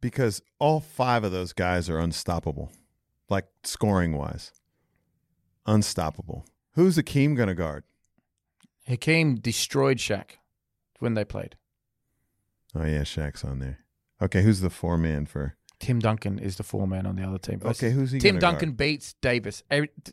[0.00, 2.70] because all five of those guys are unstoppable,
[3.28, 4.52] like scoring wise.
[5.66, 6.46] Unstoppable.
[6.74, 7.84] Who's Akeem gonna guard?
[8.86, 10.38] Hakeem destroyed Shaq
[11.00, 11.56] when they played.
[12.74, 13.80] Oh yeah, Shaq's on there.
[14.22, 15.56] Okay, who's the four man for?
[15.78, 17.60] Tim Duncan is the four man on the other team.
[17.64, 18.18] Okay, who's he?
[18.18, 18.76] Tim Duncan guard?
[18.78, 19.62] beats Davis.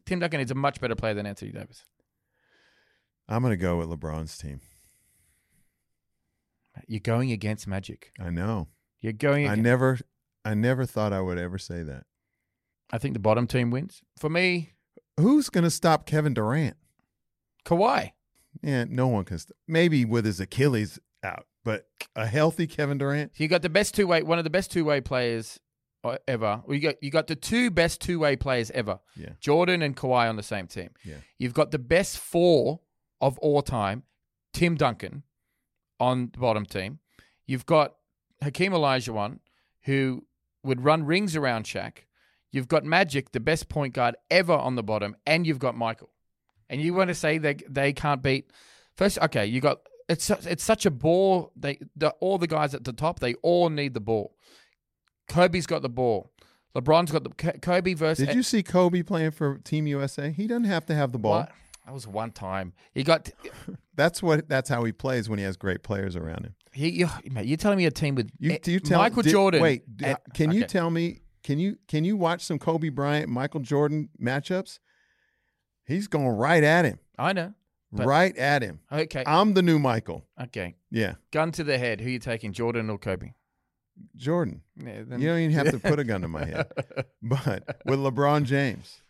[0.06, 1.86] Tim Duncan is a much better player than Anthony Davis.
[3.30, 4.60] I'm gonna go with LeBron's team.
[6.88, 8.12] You're going against Magic.
[8.20, 8.68] I know.
[9.00, 9.48] You're going.
[9.48, 10.00] I never,
[10.44, 12.06] I never thought I would ever say that.
[12.92, 14.02] I think the bottom team wins.
[14.18, 14.74] For me,
[15.20, 16.76] Who's going to stop Kevin Durant?
[17.66, 18.12] Kawhi.
[18.62, 19.40] Yeah, no one can.
[19.40, 23.32] St- maybe with his Achilles out, but a healthy Kevin Durant.
[23.38, 25.60] You got the best two way, one of the best two way players
[26.04, 26.62] uh, ever.
[26.66, 29.00] Well, you got you got the two best two way players ever.
[29.16, 29.30] Yeah.
[29.40, 30.90] Jordan and Kawhi on the same team.
[31.04, 31.16] Yeah.
[31.38, 32.80] You've got the best four
[33.22, 34.04] of all time,
[34.52, 35.24] Tim Duncan,
[36.00, 37.00] on the bottom team.
[37.46, 37.96] You've got
[38.42, 39.40] Hakeem Olajuwon,
[39.84, 40.26] who
[40.64, 42.00] would run rings around Shaq.
[42.54, 46.12] You've got Magic, the best point guard ever on the bottom, and you've got Michael.
[46.70, 48.52] And you want to say they they can't beat
[48.96, 49.18] first?
[49.20, 51.52] Okay, you got it's it's such a ball.
[51.56, 54.38] They the, all the guys at the top they all need the ball.
[55.28, 56.32] Kobe's got the ball.
[56.76, 58.28] LeBron's got the Kobe versus.
[58.28, 60.32] Did you see Kobe playing for Team USA?
[60.32, 61.40] He doesn't have to have the ball.
[61.40, 61.52] What?
[61.86, 62.74] That was one time.
[62.94, 63.30] He got
[63.96, 64.48] That's what.
[64.48, 66.56] That's how he plays when he has great players around him.
[66.72, 66.90] he.
[66.90, 69.62] You, mate, you're telling me a team with You, you tell Michael did- Jordan?
[69.62, 71.20] Wait, and- can you tell me?
[71.44, 74.80] Can you can you watch some Kobe Bryant, Michael Jordan matchups?
[75.86, 77.54] He's going right at him, I know.
[77.92, 78.80] Right at him.
[78.92, 79.24] Okay.
[79.28, 80.26] I'm the new Michael.
[80.42, 80.76] okay.
[80.90, 82.02] Yeah, Gun to the head.
[82.02, 83.34] Who you taking, Jordan or Kobe?
[84.16, 84.62] Jordan.
[84.76, 86.68] Yeah, then- You don't even have to put a gun to my head.
[87.22, 89.02] But with LeBron James,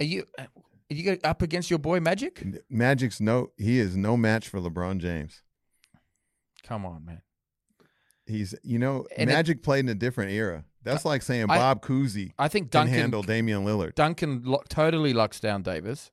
[0.00, 0.42] Are you uh,
[0.90, 2.42] are you up against your boy Magic?
[2.70, 3.50] Magic's no.
[3.56, 5.42] He is no match for LeBron James.
[6.64, 7.22] Come on, man.
[8.26, 10.64] He's you know And it- Magic played in a different era.
[10.86, 13.94] That's like saying I- Bob Cousy I think Duncan can handle Damian Lillard.
[13.94, 16.10] Duncan lo- totally locks down Davis,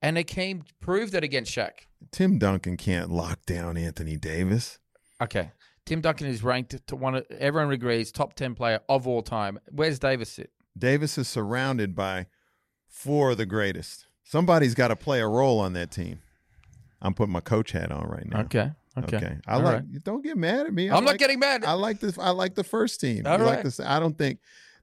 [0.00, 1.86] and they came proved it against Shaq.
[2.10, 4.78] Tim Duncan can't lock down Anthony Davis.
[5.20, 5.50] Okay,
[5.84, 7.14] Tim Duncan is ranked to one.
[7.16, 9.58] Of, everyone agrees top ten player of all time.
[9.70, 10.50] Where's Davis sit?
[10.76, 12.26] Davis is surrounded by
[12.88, 14.06] four of the greatest.
[14.24, 16.20] Somebody's got to play a role on that team.
[17.02, 18.40] I'm putting my coach hat on right now.
[18.40, 19.38] Okay, okay.
[19.46, 19.74] I All like.
[19.74, 20.04] right.
[20.04, 20.90] Don't get mad at me.
[20.90, 21.64] I I'm not getting mad.
[21.64, 22.18] I like this.
[22.18, 23.26] I like the first team.
[23.26, 23.80] All You like this.
[23.80, 24.38] I don't think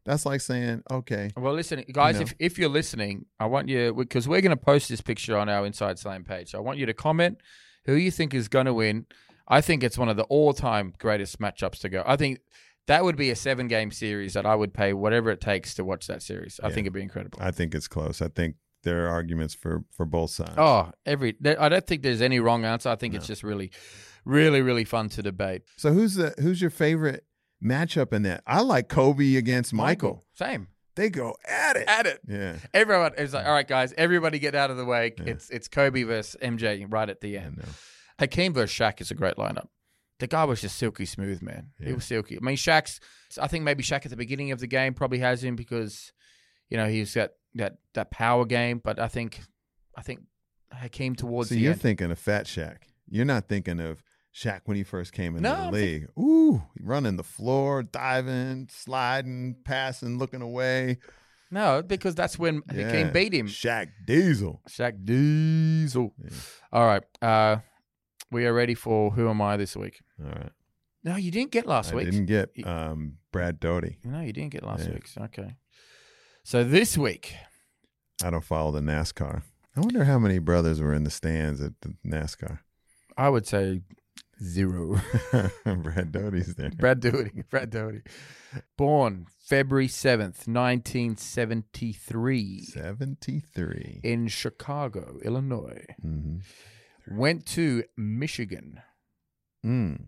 [0.06, 1.32] that's like saying okay.
[1.38, 2.22] Well, listen, guys, know.
[2.22, 5.48] if, if you're listening, I want you, because we're going to post this picture on
[5.50, 6.56] our Inside Slam page.
[6.56, 7.38] I want you to comment
[7.86, 9.06] who you think is going to win.
[9.48, 12.04] I think it's one of the all time greatest matchups to go.
[12.06, 12.40] I think
[12.88, 15.84] that would be a seven game series that I would pay whatever it takes to
[15.84, 16.60] watch that series.
[16.64, 16.74] I Yeah.
[16.74, 17.40] think it'd be incredible.
[17.42, 18.22] I think it's close.
[18.22, 20.54] I think there are arguments for for both sides.
[20.58, 22.90] oh, every, I don't think there's any wrong answer.
[22.90, 23.72] I think it's just really,
[24.26, 25.64] really, really fun to debate.
[25.78, 27.26] So who's the who's your favorite
[27.64, 28.44] matchup in that?
[28.48, 30.24] I like Kobe against Michael.
[30.34, 30.68] Same.
[30.96, 31.88] They go at it.
[31.88, 32.20] At it.
[32.28, 32.56] Yeah.
[32.74, 35.14] Everyone is like, all right, guys, everybody get out of the way.
[35.20, 37.64] It's it's Kobe versus MJ right at the end.
[38.20, 39.68] Hakeem versus Shaq is a great lineup.
[40.20, 41.70] The guy was just silky smooth, man.
[41.84, 42.38] He was silky.
[42.38, 43.00] I mean, Shaq's.
[43.42, 46.12] I think maybe Shaq at the beginning of the game probably has him because,
[46.70, 48.80] you know, he's got that that power game.
[48.84, 49.40] But I think,
[49.96, 50.22] I think
[50.72, 51.82] Hakeem towards So you're end.
[51.82, 52.78] thinking of Fat Shaq.
[53.10, 54.02] You're not thinking of
[54.34, 56.08] Shaq when he first came into No, the I'm league.
[56.18, 60.98] Ooh, running the floor, diving, sliding, passing, looking away.
[61.52, 62.84] no, because that's when Yeah.
[62.90, 63.48] Hakeem beat him.
[63.48, 64.62] Shaq Diesel.
[64.70, 66.14] Shaq Diesel.
[66.24, 66.30] Yeah.
[66.72, 67.58] All right, uh,
[68.32, 70.00] we are ready for who am I this week?
[70.24, 70.52] All right.
[71.04, 72.06] No, you didn't get last I week.
[72.12, 73.98] didn't get um, Brad Doty.
[74.06, 74.94] No, you didn't get last Yeah.
[74.94, 75.18] week's.
[75.18, 75.56] Okay.
[76.44, 77.36] So this week,
[78.24, 79.42] I don't follow the NASCAR.
[79.76, 82.60] I wonder how many brothers were in the stands at the NASCAR.
[83.18, 83.82] I would say
[84.44, 85.00] zero.
[85.66, 86.72] Brad Doty's there.
[86.72, 87.44] Brad Daugherty.
[87.50, 88.02] Brad Daugherty.
[88.78, 94.00] Born February 7th, 1973, 73.
[94.04, 95.86] in Chicago, Illinois.
[96.06, 97.18] Mm-hmm.
[97.18, 98.82] Went to Michigan
[99.64, 100.06] Mm.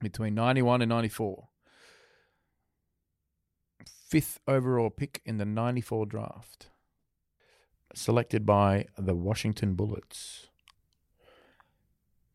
[0.00, 1.48] between 91 and 94.
[4.10, 6.68] Fifth overall pick in the 94 draft.
[7.94, 10.48] Selected by the Washington Bullets.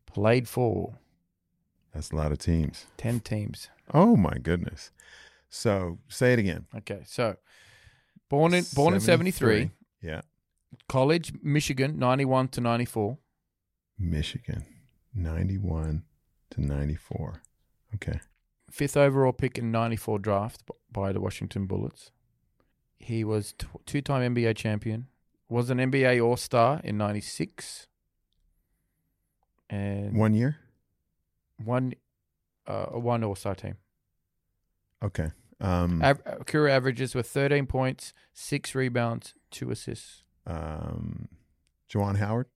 [0.06, 0.94] Played for
[1.92, 2.86] That's a lot of teams.
[2.96, 3.68] 10 teams.
[3.92, 4.90] Oh my goodness.
[5.50, 6.64] So say it again.
[6.78, 7.36] Okay, so
[8.30, 9.70] born in born in 73,
[10.00, 10.22] Yeah.
[10.88, 13.18] college Michigan 91 to 94.
[13.98, 14.64] Michigan.
[15.14, 16.04] 91
[16.50, 17.42] to 94.
[17.94, 18.20] Okay.
[18.70, 22.10] Fifth overall pick in 94 draft by the Washington Bullets.
[22.98, 25.06] He was t- two-time NBA champion.
[25.48, 27.86] Was an NBA All-Star in 96.
[29.70, 30.56] And One year?
[31.64, 31.94] one
[32.66, 33.76] uh, one All-Star team.
[35.02, 35.30] Okay.
[35.60, 40.24] Um, Av- career averages were 13 points, 6 rebounds, 2 assists.
[40.46, 41.28] um,
[41.90, 42.46] Juwan Howard?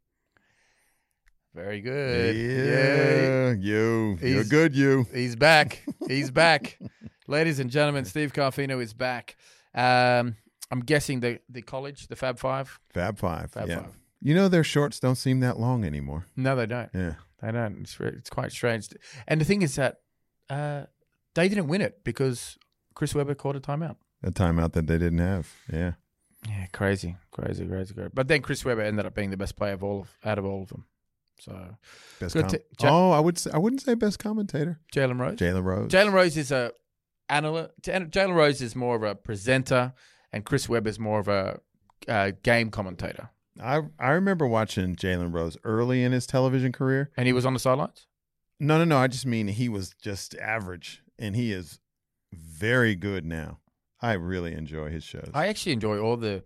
[1.54, 2.36] Very good.
[2.36, 3.52] Yeah.
[3.52, 4.18] You.
[4.22, 5.06] You're good, you.
[5.12, 5.82] He's back.
[6.06, 6.78] He's back.
[7.26, 9.36] Ladies and gentlemen, Steve Carfino is back.
[9.74, 10.36] Um,
[10.70, 12.78] I'm guessing the, the college, the Fab Five.
[12.92, 13.50] Fab Five.
[13.50, 13.80] Fab yeah.
[13.80, 13.98] Five.
[14.20, 16.26] You know their shorts don't seem that long anymore.
[16.36, 16.90] No, they don't.
[16.94, 17.14] Yeah.
[17.42, 17.80] They don't.
[17.80, 18.88] It's, re- it's quite strange.
[19.26, 19.96] And the thing is that
[20.48, 20.84] uh,
[21.34, 22.58] they didn't win it because
[22.94, 23.96] Chris Webber called a timeout.
[24.22, 25.52] A timeout that they didn't have.
[25.72, 25.92] Yeah.
[26.48, 28.10] Yeah, crazy, crazy, crazy, crazy.
[28.14, 30.44] But then Chris Webber ended up being the best player of all of, out of
[30.44, 30.86] all of them.
[31.40, 31.76] So
[32.20, 34.78] Best com- t- Ja- oh, I would say, I wouldn't say best commentator.
[34.94, 35.38] Jalen Rose.
[35.38, 35.90] Jalen Rose.
[35.90, 36.72] Jalen Rose is a
[37.28, 37.70] analyst.
[37.82, 39.94] Jalen Rose is more of a presenter,
[40.32, 41.60] and Chris Webber is more of a
[42.08, 43.30] uh, game commentator.
[43.62, 47.10] I I remember watching Jalen Rose early in his television career.
[47.16, 48.06] And he was on the sidelines.
[48.58, 48.98] No, no, no.
[48.98, 51.80] I just mean he was just average, and he is
[52.32, 53.58] very good now.
[54.02, 55.30] I really enjoy his shows.
[55.34, 56.44] I actually enjoy all the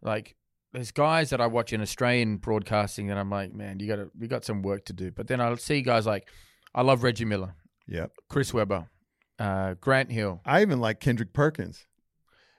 [0.00, 0.36] like.
[0.72, 4.10] There's guys that I watch in Australian broadcasting, and I'm like, man, you got to
[4.18, 5.10] you got some work to do.
[5.10, 6.28] But then I'll see guys like,
[6.74, 7.54] I love Reggie Miller,
[7.86, 8.12] yep.
[8.30, 8.86] Chris Webber,
[9.38, 10.40] uh, Grant Hill.
[10.46, 11.86] I even like Kendrick Perkins.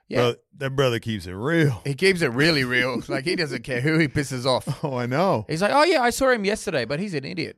[0.09, 1.82] Yeah, Bro- that brother keeps it real.
[1.86, 3.01] he keeps it really real.
[3.07, 4.68] like he doesn't care who he pisses off.
[4.84, 5.45] Oh, I know.
[5.49, 7.57] He's like, oh yeah, I saw him yesterday, but he's an idiot,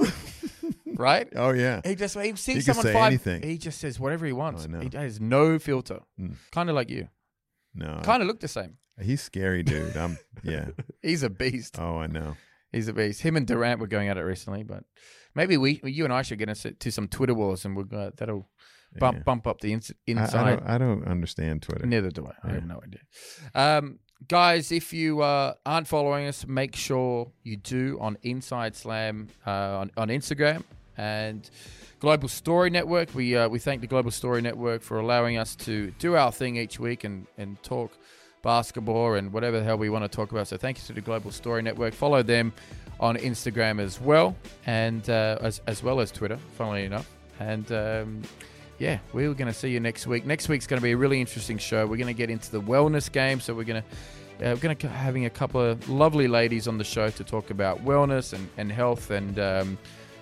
[0.96, 1.28] right?
[1.36, 1.80] Oh yeah.
[1.84, 3.06] He just he sees He someone say fight.
[3.06, 3.42] anything.
[3.42, 4.66] He just says whatever he wants.
[4.66, 4.80] Know.
[4.80, 6.00] He has no filter.
[6.20, 6.36] Mm.
[6.50, 7.08] Kind of like you.
[7.74, 8.76] No, Kind of look the same.
[9.00, 9.96] He's scary, dude.
[9.96, 10.68] I'm yeah.
[11.02, 11.76] He's a beast.
[11.78, 12.36] Oh, I know.
[12.72, 13.20] He's a beast.
[13.22, 14.84] Him and Durant were going at it recently, but
[15.34, 18.10] maybe we, you and I should get into to some Twitter wars, and we'll uh,
[18.16, 18.48] that'll
[18.98, 19.22] bump Yeah.
[19.24, 20.56] bump up the ins- I, I inside.
[20.56, 21.86] don't, I don't understand Twitter.
[21.86, 22.30] Neither do I.
[22.42, 22.54] I Yeah.
[22.54, 23.00] have no idea.
[23.54, 29.28] Um, guys, if you uh, aren't following us, make sure you do on Inside Slam
[29.46, 30.62] uh, on, on Instagram
[30.96, 31.48] and
[32.00, 33.14] Global Story Network.
[33.14, 36.56] We uh, we thank the Global Story Network for allowing us to do our thing
[36.56, 37.92] each week and, and talk
[38.42, 40.48] basketball and whatever the hell we want to talk about.
[40.48, 41.94] So thank you to the Global Story Network.
[41.94, 42.52] Follow them
[43.00, 44.36] on Instagram as well,
[44.66, 46.38] and uh, as as well as Twitter.
[46.56, 47.08] Funnily enough,
[47.40, 47.70] and.
[47.72, 48.22] Um,
[48.78, 50.26] yeah, we're going to see you next week.
[50.26, 51.86] Next week's going to be a really interesting show.
[51.86, 53.88] We're going to get into the wellness game, so we're going to
[54.42, 57.50] uh, we're going to having a couple of lovely ladies on the show to talk
[57.50, 59.78] about wellness and, and health, and um,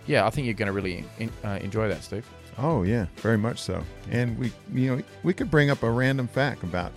[0.06, 2.26] yeah, I think you're going to really in, uh, enjoy that, Steve.
[2.58, 3.82] Oh yeah, very much so.
[4.10, 6.92] And we, you know, we could bring up a random fact about,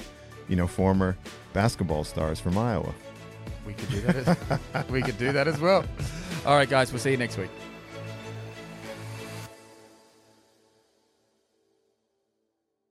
[0.50, 1.18] you know, former
[1.54, 2.94] basketball stars from Iowa.
[3.66, 4.38] We could do that.
[4.74, 5.86] As, we could do that as well.
[6.46, 7.50] All right, guys, we'll see you next week.